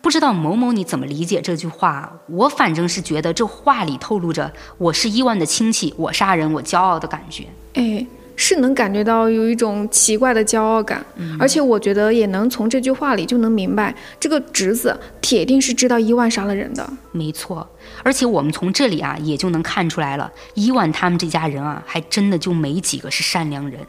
[0.00, 2.12] 不知道某某你怎么理解这句话？
[2.28, 7.48] 我反正是觉得这话里透露着我是伊万的亲戚，我杀人我骄傲的感觉。
[7.74, 8.06] 哎。
[8.40, 11.04] 是能感觉到有一种奇怪的骄傲感，
[11.40, 16.88] 而且我觉得也能从这句话里就能明白，这个侄子铁定是知道伊万杀了人的。
[17.10, 17.68] 没错，
[18.04, 23.80] 而且我们从这里啊也就能看出来了，伊万他们这家人啊还真的就没几个是善良人。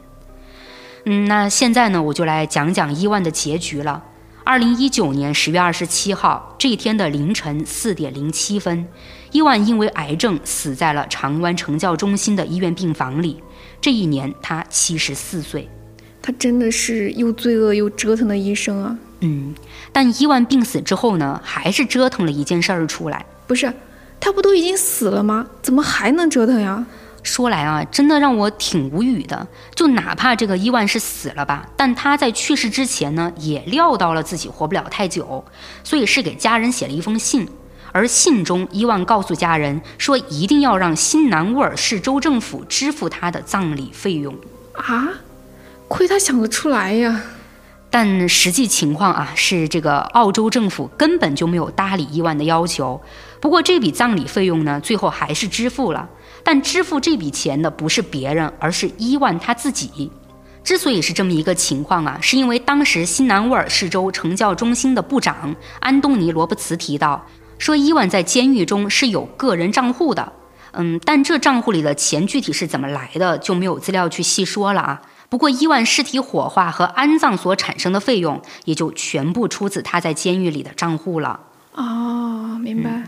[1.04, 4.02] 嗯，那现在呢，我就来讲讲伊万的结局了。
[4.42, 8.84] 二零一九年十月二十七号这一天的凌晨四点零七分，
[9.30, 13.40] 伊万因为癌症死在了长湾成教中心的医院病房里。
[13.80, 15.68] 这一年他七十四岁，
[16.20, 18.98] 他真的是又罪恶又折腾的一生啊。
[19.20, 19.54] 嗯，
[19.92, 23.24] 但伊万病死之后呢，还是折腾了一件事儿出来。
[23.46, 23.72] 不是，
[24.18, 25.46] 他不都已经死了吗？
[25.62, 26.86] 怎么还能折腾呀？
[27.22, 29.46] 说来啊，真的让我挺无语的。
[29.74, 35.44] 就哪怕这个伊万是死了吧，但他在去世之前呢，也料到了自己活不了太久，
[35.84, 37.46] 所以是给家人写了一封信。
[37.92, 44.34] 而信中，伊万告诉家人说，一定要让新南威尔士州政府支付他的葬礼费用
[44.74, 45.08] 啊！
[45.88, 47.20] 亏他想得出来呀！
[47.90, 53.00] 但实际情况啊，是这个澳洲政府根本就没有搭理伊万的要求。
[53.40, 56.08] 不过这笔葬礼费用呢，最后还是支付了。
[56.44, 60.10] 但支付这笔钱的不是别人，而是伊万他自己。
[60.62, 67.26] 之所以是这么一个情况啊，是因为当时新南威尔士州惩教中心的部长安东尼·罗伯茨提到，
[67.60, 70.32] 说伊万在监狱中是有个人账户的。
[70.72, 75.02] 嗯，但这账户里的钱具体是怎么来的，就没有资料去细说了啊。
[75.28, 81.38] 不过伊万尸体火化和安葬所产生的费用，也就全部出自他在监狱里的账户了。
[81.74, 83.04] 哦，明白。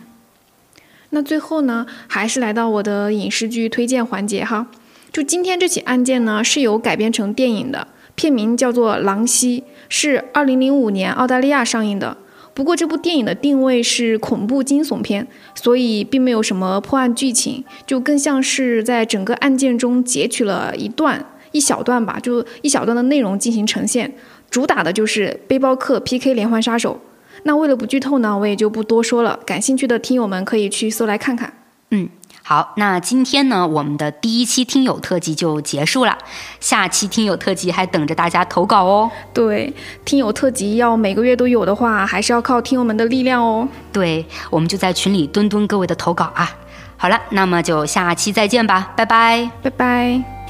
[1.10, 4.66] 那最后呢，还是来到我的影视剧推荐环节哈。
[5.12, 12.16] 就今天这起案件呢，是有改编成电影的，片名叫做《狼溪》，是二零零五年澳大利亚上映的。
[12.54, 24.12] 不过这部电影的定位是恐怖惊悚片，所以并没有什么破案剧情，就更像是在整个案件中截取了一段、一小段吧，就一小段的内容进行呈现。
[24.50, 27.00] 主打的就是背包客 PK 连环杀手。
[27.44, 29.40] 那为了不剧透呢，我也就不多说了。
[29.46, 31.52] 感兴趣的听友们可以去搜来看看。
[31.90, 32.08] 嗯。
[32.44, 36.18] 好，那今天呢，我们的第一期听友特辑就结束了，
[36.58, 39.10] 下期听友特辑还等着大家投稿哦。
[39.32, 39.72] 对，
[40.04, 43.66] 听友特辑要每个月都有的话，还是要靠听友们的力量哦。
[43.92, 46.50] 对，我们就在群里蹲蹲各位的投稿啊。
[46.96, 50.41] 好了，那么就下期再见吧，拜拜，拜拜。